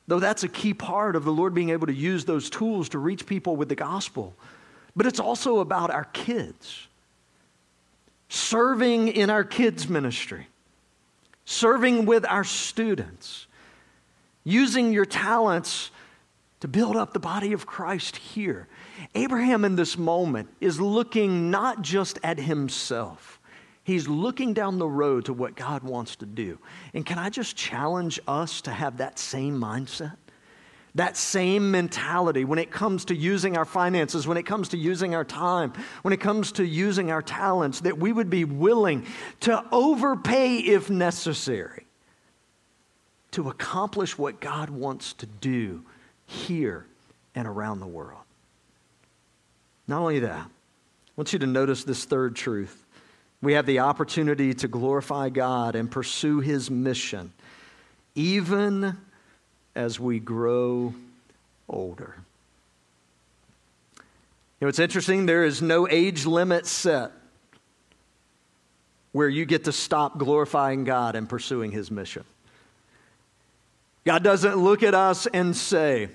though 0.08 0.20
that's 0.20 0.44
a 0.44 0.48
key 0.48 0.74
part 0.74 1.16
of 1.16 1.24
the 1.24 1.32
Lord 1.32 1.54
being 1.54 1.70
able 1.70 1.86
to 1.86 1.94
use 1.94 2.26
those 2.26 2.50
tools 2.50 2.90
to 2.90 2.98
reach 2.98 3.24
people 3.24 3.56
with 3.56 3.70
the 3.70 3.76
gospel. 3.76 4.34
But 4.94 5.06
it's 5.06 5.20
also 5.20 5.60
about 5.60 5.90
our 5.90 6.04
kids 6.04 6.86
serving 8.30 9.08
in 9.08 9.28
our 9.28 9.42
kids' 9.42 9.88
ministry, 9.88 10.46
serving 11.44 12.06
with 12.06 12.24
our 12.26 12.44
students, 12.44 13.48
using 14.44 14.92
your 14.92 15.04
talents 15.04 15.90
to 16.60 16.68
build 16.68 16.96
up 16.96 17.12
the 17.12 17.18
body 17.18 17.52
of 17.52 17.66
Christ 17.66 18.16
here. 18.16 18.68
Abraham, 19.16 19.64
in 19.64 19.74
this 19.74 19.98
moment, 19.98 20.48
is 20.60 20.80
looking 20.80 21.50
not 21.50 21.82
just 21.82 22.20
at 22.22 22.38
himself, 22.38 23.40
he's 23.82 24.06
looking 24.06 24.54
down 24.54 24.78
the 24.78 24.88
road 24.88 25.24
to 25.24 25.32
what 25.32 25.56
God 25.56 25.82
wants 25.82 26.14
to 26.16 26.26
do. 26.26 26.58
And 26.94 27.04
can 27.04 27.18
I 27.18 27.30
just 27.30 27.56
challenge 27.56 28.20
us 28.28 28.60
to 28.62 28.70
have 28.70 28.98
that 28.98 29.18
same 29.18 29.60
mindset? 29.60 30.16
That 30.94 31.16
same 31.16 31.70
mentality 31.70 32.44
when 32.44 32.58
it 32.58 32.70
comes 32.70 33.04
to 33.06 33.14
using 33.14 33.56
our 33.56 33.64
finances, 33.64 34.26
when 34.26 34.36
it 34.36 34.44
comes 34.44 34.70
to 34.70 34.76
using 34.76 35.14
our 35.14 35.24
time, 35.24 35.72
when 36.02 36.12
it 36.12 36.20
comes 36.20 36.52
to 36.52 36.64
using 36.64 37.10
our 37.10 37.22
talents, 37.22 37.80
that 37.80 37.98
we 37.98 38.12
would 38.12 38.30
be 38.30 38.44
willing 38.44 39.06
to 39.40 39.64
overpay 39.70 40.56
if 40.56 40.90
necessary 40.90 41.86
to 43.32 43.48
accomplish 43.48 44.18
what 44.18 44.40
God 44.40 44.70
wants 44.70 45.12
to 45.14 45.26
do 45.26 45.84
here 46.26 46.86
and 47.34 47.46
around 47.46 47.80
the 47.80 47.86
world. 47.86 48.20
Not 49.86 50.00
only 50.00 50.20
that, 50.20 50.46
I 50.46 51.12
want 51.16 51.32
you 51.32 51.38
to 51.40 51.46
notice 51.46 51.84
this 51.84 52.04
third 52.04 52.34
truth. 52.34 52.86
We 53.42 53.54
have 53.54 53.66
the 53.66 53.80
opportunity 53.80 54.54
to 54.54 54.68
glorify 54.68 55.28
God 55.28 55.74
and 55.74 55.90
pursue 55.90 56.40
His 56.40 56.70
mission, 56.70 57.32
even 58.14 58.96
as 59.74 60.00
we 60.00 60.18
grow 60.18 60.94
older. 61.68 62.14
You 64.60 64.66
know, 64.66 64.68
it's 64.68 64.78
interesting, 64.78 65.26
there 65.26 65.44
is 65.44 65.62
no 65.62 65.88
age 65.88 66.26
limit 66.26 66.66
set 66.66 67.12
where 69.12 69.28
you 69.28 69.44
get 69.44 69.64
to 69.64 69.72
stop 69.72 70.18
glorifying 70.18 70.84
God 70.84 71.16
and 71.16 71.28
pursuing 71.28 71.70
His 71.72 71.90
mission. 71.90 72.24
God 74.04 74.22
doesn't 74.22 74.56
look 74.56 74.82
at 74.82 74.94
us 74.94 75.26
and 75.26 75.56
say, 75.56 76.08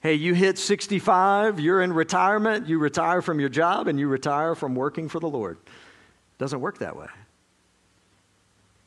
Hey, 0.00 0.14
you 0.14 0.32
hit 0.32 0.58
65, 0.58 1.58
you're 1.58 1.82
in 1.82 1.92
retirement, 1.92 2.68
you 2.68 2.78
retire 2.78 3.20
from 3.20 3.40
your 3.40 3.48
job, 3.48 3.88
and 3.88 3.98
you 3.98 4.06
retire 4.06 4.54
from 4.54 4.76
working 4.76 5.08
for 5.08 5.18
the 5.18 5.28
Lord. 5.28 5.56
It 5.66 6.38
doesn't 6.38 6.60
work 6.60 6.78
that 6.78 6.96
way. 6.96 7.08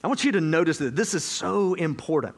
I 0.03 0.07
want 0.07 0.23
you 0.23 0.31
to 0.31 0.41
notice 0.41 0.77
that 0.77 0.95
this 0.95 1.13
is 1.13 1.25
so 1.25 1.73
important. 1.73 2.35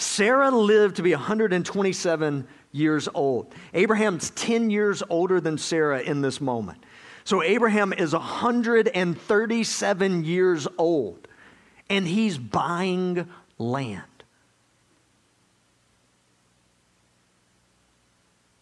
Sarah 0.00 0.50
lived 0.50 0.96
to 0.96 1.02
be 1.02 1.12
127 1.12 2.48
years 2.72 3.08
old. 3.12 3.54
Abraham's 3.74 4.30
10 4.30 4.70
years 4.70 5.02
older 5.10 5.38
than 5.40 5.58
Sarah 5.58 6.00
in 6.00 6.22
this 6.22 6.40
moment. 6.40 6.82
So 7.24 7.42
Abraham 7.42 7.92
is 7.92 8.14
137 8.14 10.24
years 10.24 10.66
old 10.78 11.28
and 11.88 12.06
he's 12.06 12.38
buying 12.38 13.28
land. 13.58 14.04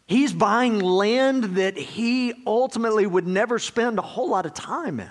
He's 0.07 0.33
buying 0.33 0.81
land 0.81 1.57
that 1.57 1.77
he 1.77 2.33
ultimately 2.47 3.07
would 3.07 3.27
never 3.27 3.59
spend 3.59 3.99
a 3.99 4.03
whole 4.03 4.31
lot 4.31 4.47
of 4.47 4.55
time 4.55 5.01
in. 5.01 5.11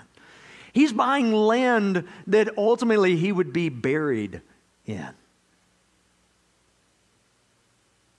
He's 0.72 0.92
buying 0.92 1.32
land 1.32 2.08
that 2.26 2.58
ultimately 2.58 3.14
he 3.16 3.30
would 3.32 3.52
be 3.52 3.68
buried 3.68 4.42
in. 4.84 5.08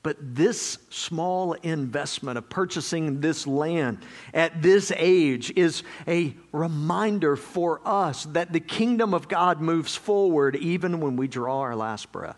But 0.02 0.18
this 0.20 0.78
small 0.90 1.54
investment 1.54 2.38
of 2.38 2.50
purchasing 2.50 3.20
this 3.20 3.46
land 3.46 4.00
at 4.34 4.62
this 4.62 4.94
age 4.96 5.52
is 5.58 5.84
a 6.08 6.34
reminder 6.54 7.36
for 7.36 7.82
us 7.84 8.24
that 8.26 8.54
the 8.54 8.62
kingdom 8.62 9.14
of 9.14 9.28
God 9.28 9.60
moves 9.60 9.96
forward 9.96 10.56
even 10.56 11.02
when 11.02 11.18
we 11.18 11.28
draw 11.28 11.60
our 11.60 11.76
last 11.76 12.12
breath. 12.14 12.38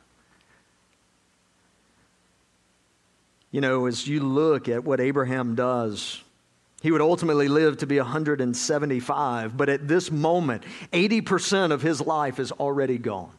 You 3.52 3.62
know, 3.62 3.86
as 3.86 4.08
you 4.08 4.22
look 4.22 4.68
at 4.68 4.84
what 4.84 5.00
Abraham 5.00 5.56
does, 5.56 6.24
he 6.82 6.92
would 6.92 7.02
ultimately 7.02 7.48
live 7.48 7.78
to 7.78 7.86
be 7.86 7.98
175, 7.98 9.56
but 9.56 9.70
at 9.70 9.88
this 9.88 10.10
moment, 10.10 10.64
80% 10.92 11.72
of 11.72 11.84
his 11.84 12.02
life 12.02 12.40
is 12.40 12.52
already 12.54 12.98
gone. 12.98 13.34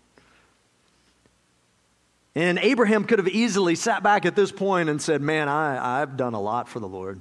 And 2.35 2.59
Abraham 2.59 3.05
could 3.05 3.19
have 3.19 3.29
easily 3.29 3.75
sat 3.75 4.03
back 4.03 4.25
at 4.25 4.35
this 4.35 4.51
point 4.51 4.89
and 4.89 5.01
said, 5.01 5.21
Man, 5.21 5.49
I, 5.49 6.01
I've 6.01 6.17
done 6.17 6.35
a 6.35 6.41
lot 6.41 6.69
for 6.69 6.81
the 6.81 6.89
Lord. 6.89 7.21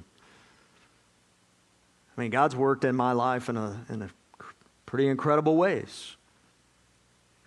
I 2.16 2.20
mean, 2.20 2.30
God's 2.30 2.56
worked 2.56 2.84
in 2.84 2.94
my 2.94 3.12
life 3.12 3.48
in 3.48 3.56
a, 3.56 3.84
in 3.88 4.02
a 4.02 4.10
pretty 4.86 5.08
incredible 5.08 5.56
ways. 5.56 6.16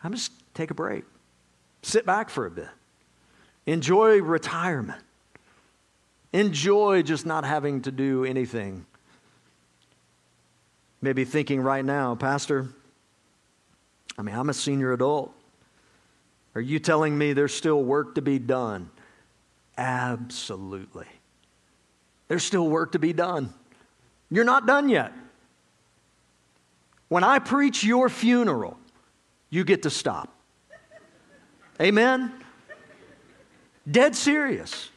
I'm 0.03 0.13
just 0.13 0.32
take 0.53 0.72
a 0.72 0.74
break, 0.74 1.03
sit 1.82 2.05
back 2.05 2.30
for 2.30 2.45
a 2.45 2.51
bit, 2.51 2.70
enjoy 3.66 4.22
retirement, 4.22 5.01
enjoy 6.34 7.01
just 7.01 7.26
not 7.26 7.45
having 7.45 7.82
to 7.82 7.91
do 7.91 8.26
anything. 8.26 8.86
Maybe 11.01 11.26
thinking 11.26 11.61
right 11.61 11.86
now, 11.86 12.16
Pastor, 12.16 12.68
I 14.18 14.22
mean, 14.22 14.36
I'm 14.36 14.49
a 14.49 14.53
senior 14.53 14.93
adult. 14.93 15.34
Are 16.56 16.62
you 16.62 16.80
telling 16.80 17.18
me 17.18 17.34
there's 17.34 17.53
still 17.53 17.84
work 17.84 18.16
to 18.16 18.22
be 18.22 18.39
done? 18.39 18.89
Absolutely. 19.78 21.08
There's 22.30 22.43
still 22.43 22.70
work 22.70 22.93
to 22.93 22.99
be 22.99 23.12
done. 23.12 23.53
You're 24.32 24.45
not 24.45 24.66
done 24.66 24.88
yet. 24.88 25.12
When 27.10 27.24
I 27.24 27.39
preach 27.39 27.84
your 27.84 28.10
funeral, 28.10 28.78
you 29.49 29.64
get 29.66 29.84
to 29.84 29.89
stop. 29.89 30.34
Amen? 31.80 32.32
Dead 33.89 34.16
serious. 34.16 34.89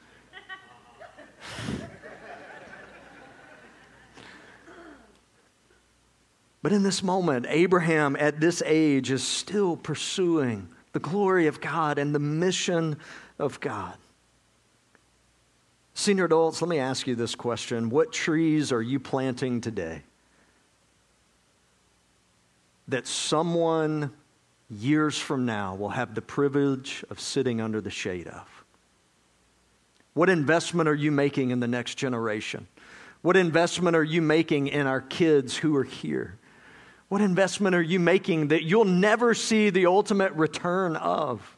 But 6.62 6.72
in 6.72 6.82
this 6.82 7.02
moment, 7.02 7.46
Abraham 7.48 8.16
at 8.18 8.40
this 8.40 8.62
age 8.64 9.10
is 9.10 9.22
still 9.22 9.76
pursuing 9.76 10.68
the 10.92 10.98
glory 10.98 11.46
of 11.46 11.60
God 11.60 11.98
and 11.98 12.14
the 12.14 12.18
mission 12.18 12.96
of 13.38 13.60
God. 13.60 13.94
Senior 15.94 16.26
adults, 16.26 16.62
let 16.62 16.68
me 16.68 16.78
ask 16.78 17.06
you 17.06 17.14
this 17.14 17.34
question 17.34 17.90
What 17.90 18.12
trees 18.12 18.70
are 18.70 18.82
you 18.82 19.00
planting 19.00 19.60
today 19.60 20.02
that 22.86 23.06
someone 23.06 24.12
years 24.70 25.18
from 25.18 25.44
now 25.44 25.74
will 25.74 25.90
have 25.90 26.14
the 26.14 26.22
privilege 26.22 27.04
of 27.10 27.20
sitting 27.20 27.60
under 27.60 27.80
the 27.80 27.90
shade 27.90 28.28
of? 28.28 28.64
What 30.14 30.28
investment 30.28 30.88
are 30.88 30.94
you 30.94 31.10
making 31.10 31.50
in 31.50 31.60
the 31.60 31.68
next 31.68 31.96
generation? 31.96 32.66
What 33.22 33.36
investment 33.36 33.96
are 33.96 34.04
you 34.04 34.22
making 34.22 34.68
in 34.68 34.86
our 34.86 35.00
kids 35.00 35.56
who 35.56 35.76
are 35.76 35.84
here? 35.84 36.37
What 37.08 37.20
investment 37.20 37.74
are 37.74 37.82
you 37.82 37.98
making 37.98 38.48
that 38.48 38.64
you'll 38.64 38.84
never 38.84 39.32
see 39.34 39.70
the 39.70 39.86
ultimate 39.86 40.32
return 40.32 40.94
of? 40.96 41.56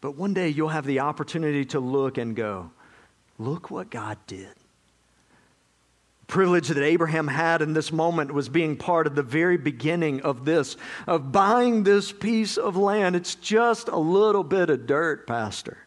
But 0.00 0.16
one 0.16 0.34
day 0.34 0.48
you'll 0.48 0.68
have 0.68 0.86
the 0.86 1.00
opportunity 1.00 1.64
to 1.66 1.80
look 1.80 2.18
and 2.18 2.36
go, 2.36 2.70
look 3.38 3.70
what 3.70 3.90
God 3.90 4.18
did. 4.28 4.48
The 6.20 6.26
privilege 6.28 6.68
that 6.68 6.82
Abraham 6.82 7.26
had 7.26 7.62
in 7.62 7.72
this 7.72 7.90
moment 7.90 8.32
was 8.32 8.48
being 8.48 8.76
part 8.76 9.08
of 9.08 9.16
the 9.16 9.22
very 9.22 9.56
beginning 9.56 10.20
of 10.22 10.44
this, 10.44 10.76
of 11.08 11.32
buying 11.32 11.82
this 11.82 12.12
piece 12.12 12.56
of 12.56 12.76
land. 12.76 13.16
It's 13.16 13.34
just 13.34 13.88
a 13.88 13.98
little 13.98 14.44
bit 14.44 14.70
of 14.70 14.86
dirt, 14.86 15.26
Pastor. 15.26 15.78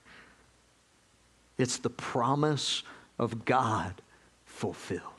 It's 1.58 1.78
the 1.78 1.90
promise 1.90 2.84
of 3.18 3.46
God 3.46 4.02
fulfilled. 4.46 5.19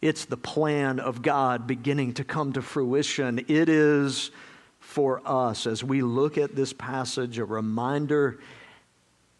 It's 0.00 0.24
the 0.24 0.36
plan 0.36 0.98
of 0.98 1.20
God 1.22 1.66
beginning 1.66 2.14
to 2.14 2.24
come 2.24 2.54
to 2.54 2.62
fruition. 2.62 3.44
It 3.48 3.68
is 3.68 4.30
for 4.78 5.20
us, 5.26 5.66
as 5.66 5.84
we 5.84 6.00
look 6.02 6.38
at 6.38 6.56
this 6.56 6.72
passage, 6.72 7.38
a 7.38 7.44
reminder 7.44 8.38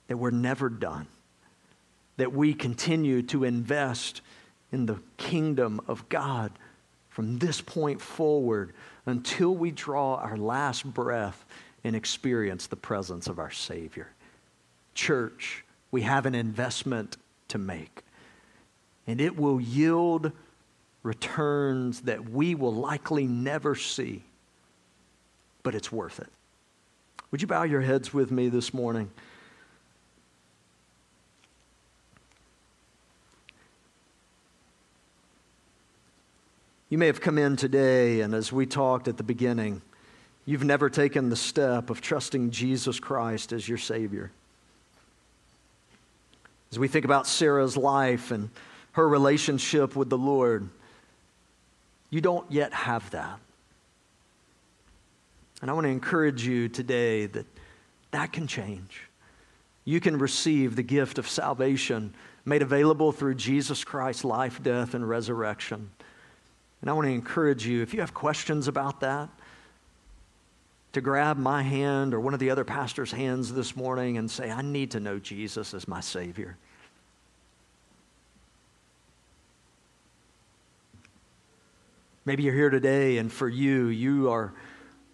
that 0.09 0.19
we're 0.19 0.31
never 0.31 0.69
done, 0.69 1.07
that 2.19 2.33
we 2.33 2.53
continue 2.53 3.23
to 3.23 3.45
invest 3.45 4.21
in 4.71 4.87
the 4.87 5.01
kingdom 5.17 5.81
of 5.89 6.09
God 6.09 6.53
from 7.09 7.39
this 7.39 7.61
point 7.61 8.01
forward 8.01 8.73
until 9.07 9.55
we 9.55 9.71
draw 9.71 10.17
our 10.17 10.37
last 10.37 10.85
breath 10.85 11.45
and 11.83 11.97
experience 11.97 12.67
the 12.67 12.77
presence 12.77 13.27
of 13.27 13.39
our 13.39 13.51
Savior. 13.51 14.09
Church, 14.95 15.65
we 15.91 16.03
have 16.03 16.27
an 16.27 16.35
investment 16.35 17.17
to 17.49 17.59
make, 17.59 18.03
and 19.07 19.21
it 19.21 19.37
will 19.37 19.61
yield 19.61 20.33
returns 21.03 22.03
that 22.03 22.29
we 22.29 22.55
will 22.55 22.75
likely 22.75 23.27
never 23.27 23.75
see, 23.75 24.23
but 25.63 25.75
it's 25.75 25.91
worth 25.91 26.21
it. 26.21 26.29
Would 27.31 27.41
you 27.41 27.47
bow 27.47 27.63
your 27.63 27.81
heads 27.81 28.13
with 28.13 28.31
me 28.31 28.49
this 28.49 28.75
morning? 28.75 29.11
You 36.91 36.99
may 36.99 37.07
have 37.07 37.21
come 37.21 37.39
in 37.39 37.55
today, 37.55 38.21
and 38.21 38.35
as 38.35 38.53
we 38.53 38.67
talked 38.67 39.07
at 39.07 39.17
the 39.17 39.23
beginning, 39.23 39.81
you've 40.45 40.65
never 40.65 40.91
taken 40.91 41.29
the 41.29 41.37
step 41.37 41.89
of 41.89 42.01
trusting 42.01 42.51
Jesus 42.51 42.99
Christ 42.99 43.53
as 43.53 43.69
your 43.69 43.79
Savior. 43.79 44.33
As 46.73 46.81
we 46.81 46.89
think 46.89 47.05
about 47.05 47.29
Sarah's 47.29 47.77
life 47.77 48.33
and 48.33 48.51
her 48.93 49.09
relationship 49.09 49.95
with 49.95 50.11
the 50.11 50.19
Lord, 50.19 50.69
you 52.11 52.21
don't 52.21 52.51
yet 52.51 52.73
have 52.73 53.09
that. 53.11 53.39
And 55.63 55.71
I 55.71 55.75
want 55.75 55.85
to 55.85 55.91
encourage 55.91 56.47
you 56.47 56.69
today 56.69 57.27
that 57.27 57.47
that 58.11 58.33
can 58.33 58.47
change. 58.47 59.03
You 59.85 60.01
can 60.01 60.19
receive 60.19 60.77
the 60.77 60.83
gift 60.83 61.19
of 61.19 61.29
salvation 61.29 62.15
made 62.45 62.63
available 62.63 63.13
through 63.13 63.35
Jesus 63.35 63.85
Christ's 63.85 64.25
life, 64.25 64.63
death, 64.63 64.95
and 64.95 65.09
resurrection. 65.09 65.91
And 66.81 66.91
I 66.91 66.93
want 66.95 67.07
to 67.07 67.13
encourage 67.13 67.67
you, 67.67 67.83
if 67.83 67.93
you 67.93 68.01
have 68.01 68.15
questions 68.15 68.69
about 68.69 69.01
that, 69.01 69.29
to 70.93 71.01
grab 71.01 71.37
my 71.37 71.63
hand 71.63 72.15
or 72.15 72.21
one 72.21 72.35
of 72.35 72.41
the 72.41 72.51
other 72.51 72.65
pastors' 72.65 73.13
hands 73.13 73.53
this 73.53 73.77
morning 73.77 74.19
and 74.19 74.31
say, 74.31 74.51
I 74.51 74.63
need 74.63 74.91
to 74.93 75.01
know 75.01 75.19
Jesus 75.19 75.73
as 75.75 75.87
my 75.87 76.01
Savior. 76.01 76.57
Maybe 82.27 82.43
you're 82.43 82.55
here 82.55 82.71
today, 82.71 83.17
and 83.17 83.33
for 83.33 83.49
you, 83.49 83.87
you 83.87 84.29
are 84.31 84.53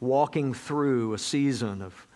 walking 0.00 0.52
through 0.52 1.14
a 1.14 1.18
season 1.18 1.80
of 1.80 2.06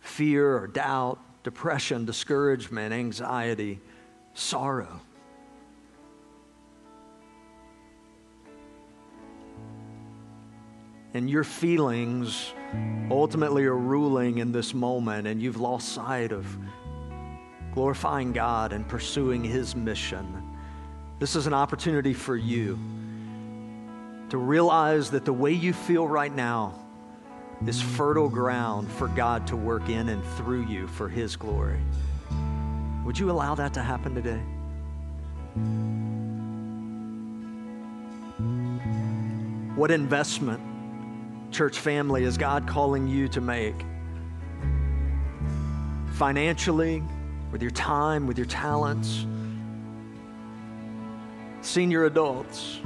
fear 0.00 0.56
or 0.56 0.66
doubt, 0.66 1.18
depression, 1.42 2.06
discouragement, 2.06 2.94
anxiety, 2.94 3.80
sorrow. 4.32 5.00
And 11.12 11.28
your 11.28 11.44
feelings 11.44 12.54
ultimately 13.10 13.64
are 13.66 13.76
ruling 13.76 14.38
in 14.38 14.52
this 14.52 14.72
moment, 14.72 15.26
and 15.26 15.40
you've 15.40 15.60
lost 15.60 15.90
sight 15.90 16.32
of 16.32 16.46
glorifying 17.74 18.32
God 18.32 18.72
and 18.72 18.88
pursuing 18.88 19.44
His 19.44 19.76
mission. 19.76 20.42
This 21.20 21.36
is 21.36 21.46
an 21.46 21.54
opportunity 21.54 22.14
for 22.14 22.36
you 22.36 22.78
to 24.34 24.38
realize 24.38 25.10
that 25.10 25.24
the 25.24 25.32
way 25.32 25.52
you 25.52 25.72
feel 25.72 26.08
right 26.08 26.34
now 26.34 26.74
is 27.68 27.80
fertile 27.80 28.28
ground 28.28 28.90
for 28.90 29.06
God 29.06 29.46
to 29.46 29.54
work 29.54 29.88
in 29.88 30.08
and 30.08 30.24
through 30.36 30.66
you 30.66 30.88
for 30.88 31.08
His 31.08 31.36
glory. 31.36 31.78
Would 33.04 33.16
you 33.16 33.30
allow 33.30 33.54
that 33.54 33.72
to 33.74 33.80
happen 33.80 34.12
today? 34.12 34.40
What 39.76 39.92
investment, 39.92 40.60
church 41.52 41.78
family, 41.78 42.24
is 42.24 42.36
God 42.36 42.66
calling 42.66 43.06
you 43.06 43.28
to 43.28 43.40
make? 43.40 43.76
Financially 46.14 47.04
with 47.52 47.62
your 47.62 47.70
time, 47.70 48.26
with 48.26 48.36
your 48.36 48.48
talents. 48.48 49.26
Senior 51.60 52.06
adults, 52.06 52.80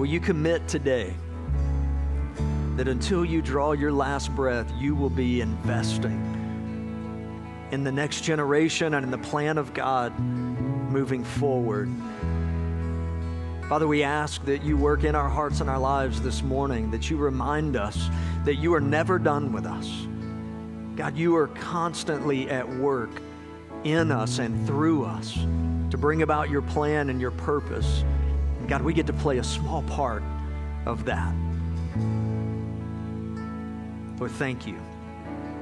will 0.00 0.06
you 0.06 0.18
commit 0.18 0.66
today 0.66 1.12
that 2.76 2.88
until 2.88 3.22
you 3.22 3.42
draw 3.42 3.72
your 3.72 3.92
last 3.92 4.34
breath, 4.34 4.72
you 4.78 4.94
will 4.94 5.10
be 5.10 5.42
investing 5.42 6.18
in 7.70 7.84
the 7.84 7.92
next 7.92 8.22
generation 8.22 8.94
and 8.94 9.04
in 9.04 9.10
the 9.10 9.18
plan 9.18 9.58
of 9.58 9.74
God 9.74 10.18
moving 10.18 11.22
forward? 11.22 11.90
Father, 13.68 13.86
we 13.86 14.02
ask 14.02 14.42
that 14.46 14.62
you 14.62 14.78
work 14.78 15.04
in 15.04 15.14
our 15.14 15.28
hearts 15.28 15.60
and 15.60 15.68
our 15.68 15.78
lives 15.78 16.22
this 16.22 16.42
morning, 16.42 16.90
that 16.92 17.10
you 17.10 17.18
remind 17.18 17.76
us 17.76 18.08
that 18.46 18.54
you 18.54 18.72
are 18.72 18.80
never 18.80 19.18
done 19.18 19.52
with 19.52 19.66
us. 19.66 20.06
God, 20.96 21.14
you 21.14 21.36
are 21.36 21.48
constantly 21.48 22.48
at 22.48 22.66
work 22.66 23.10
in 23.84 24.10
us 24.10 24.38
and 24.38 24.66
through 24.66 25.04
us 25.04 25.34
to 25.90 25.98
bring 25.98 26.22
about 26.22 26.48
your 26.48 26.62
plan 26.62 27.10
and 27.10 27.20
your 27.20 27.32
purpose. 27.32 28.02
God, 28.70 28.82
we 28.82 28.94
get 28.94 29.08
to 29.08 29.12
play 29.12 29.38
a 29.38 29.42
small 29.42 29.82
part 29.82 30.22
of 30.86 31.04
that. 31.06 31.34
Lord, 34.16 34.30
thank 34.30 34.64
you 34.64 34.78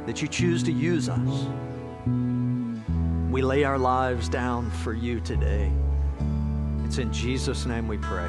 that 0.04 0.20
you 0.20 0.28
choose 0.28 0.62
to 0.64 0.72
use 0.72 1.08
us. 1.08 1.46
We 3.30 3.40
lay 3.40 3.64
our 3.64 3.78
lives 3.78 4.28
down 4.28 4.70
for 4.70 4.92
you 4.92 5.20
today. 5.20 5.72
It's 6.84 6.98
in 6.98 7.10
Jesus' 7.10 7.64
name 7.64 7.88
we 7.88 7.96
pray. 7.96 8.28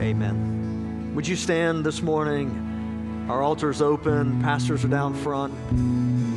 Amen. 0.00 1.12
Would 1.14 1.28
you 1.28 1.36
stand 1.36 1.86
this 1.86 2.02
morning? 2.02 3.28
Our 3.30 3.42
altar 3.42 3.70
is 3.70 3.80
open, 3.80 4.42
pastors 4.42 4.84
are 4.84 4.88
down 4.88 5.14
front. 5.14 5.54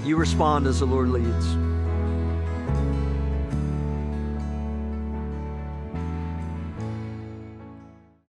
You 0.06 0.16
respond 0.16 0.68
as 0.68 0.78
the 0.78 0.86
Lord 0.86 1.10
leads. 1.10 1.65